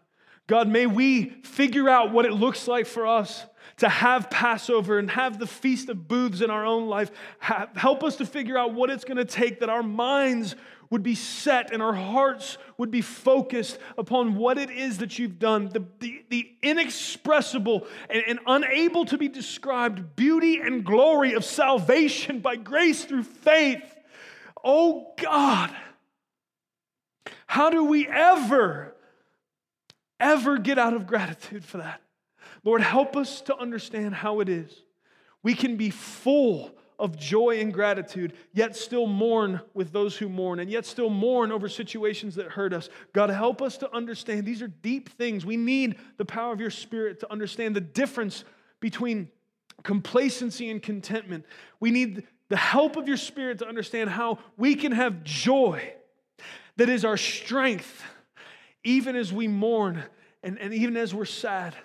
[0.47, 3.45] God, may we figure out what it looks like for us
[3.77, 7.11] to have Passover and have the Feast of Booths in our own life.
[7.39, 10.55] help us to figure out what it's going to take that our minds
[10.89, 15.37] would be set and our hearts would be focused upon what it is that you've
[15.37, 21.43] done, the, the, the inexpressible and, and unable to be described beauty and glory of
[21.43, 23.83] salvation by grace through faith.
[24.63, 25.75] Oh God,
[27.47, 28.93] how do we ever,
[30.19, 32.01] ever get out of gratitude for that?
[32.63, 34.83] Lord, help us to understand how it is.
[35.41, 40.59] We can be full of joy and gratitude, yet still mourn with those who mourn,
[40.59, 42.89] and yet still mourn over situations that hurt us.
[43.13, 45.45] God, help us to understand these are deep things.
[45.45, 48.43] We need the power of your Spirit to understand the difference
[48.79, 49.29] between
[49.83, 51.45] complacency and contentment.
[51.79, 55.93] We need the help of your Spirit to understand how we can have joy
[56.77, 58.03] that is our strength,
[58.83, 60.03] even as we mourn
[60.43, 61.75] and, and even as we're sad.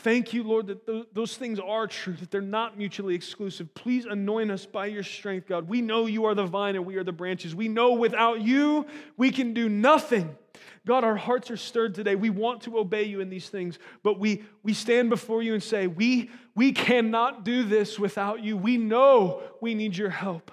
[0.00, 3.74] Thank you, Lord, that those things are true, that they're not mutually exclusive.
[3.74, 5.68] Please anoint us by your strength, God.
[5.68, 7.54] We know you are the vine and we are the branches.
[7.54, 10.36] We know without you, we can do nothing.
[10.84, 12.14] God, our hearts are stirred today.
[12.14, 15.62] We want to obey you in these things, but we, we stand before you and
[15.62, 18.56] say, we, we cannot do this without you.
[18.56, 20.52] We know we need your help.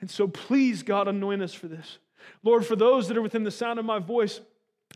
[0.00, 1.98] And so please, God, anoint us for this.
[2.42, 4.40] Lord, for those that are within the sound of my voice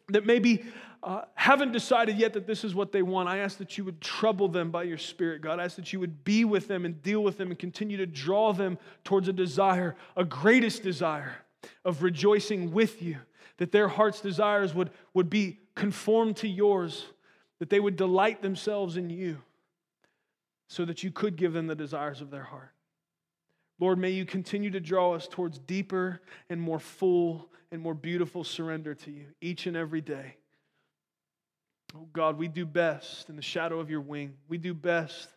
[0.09, 0.65] that maybe
[1.03, 4.01] uh, haven't decided yet that this is what they want, I ask that you would
[4.01, 5.61] trouble them by your Spirit, God.
[5.61, 8.07] I ask that you would be with them and deal with them and continue to
[8.07, 11.37] draw them towards a desire, a greatest desire
[11.85, 13.17] of rejoicing with you,
[13.59, 17.07] that their heart's desires would, would be conformed to yours,
[17.59, 19.39] that they would delight themselves in you,
[20.69, 22.74] so that you could give them the desires of their heart.
[23.81, 28.45] Lord, may you continue to draw us towards deeper and more full and more beautiful
[28.45, 30.37] surrender to you each and every day.
[31.97, 34.35] Oh God, we do best in the shadow of your wing.
[34.49, 35.29] We do best.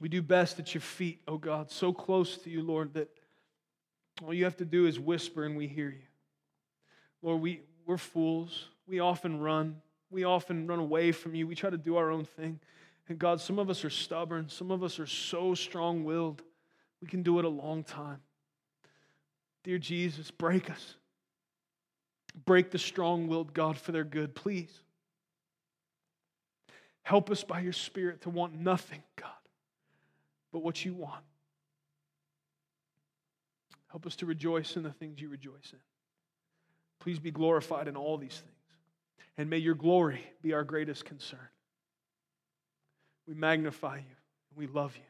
[0.00, 3.08] We do best at your feet, oh God, so close to you, Lord, that
[4.24, 6.06] all you have to do is whisper and we hear you.
[7.22, 8.66] Lord, we, we're fools.
[8.86, 9.76] We often run.
[10.10, 11.46] We often run away from you.
[11.46, 12.60] We try to do our own thing.
[13.08, 14.48] And God, some of us are stubborn.
[14.48, 16.42] Some of us are so strong willed.
[17.00, 18.20] We can do it a long time.
[19.64, 20.96] Dear Jesus, break us.
[22.44, 24.70] Break the strong willed God for their good, please.
[27.02, 29.30] Help us by your Spirit to want nothing, God,
[30.52, 31.24] but what you want.
[33.88, 35.78] Help us to rejoice in the things you rejoice in.
[37.00, 38.54] Please be glorified in all these things.
[39.36, 41.48] And may your glory be our greatest concern.
[43.26, 44.16] We magnify you
[44.50, 45.09] and we love you.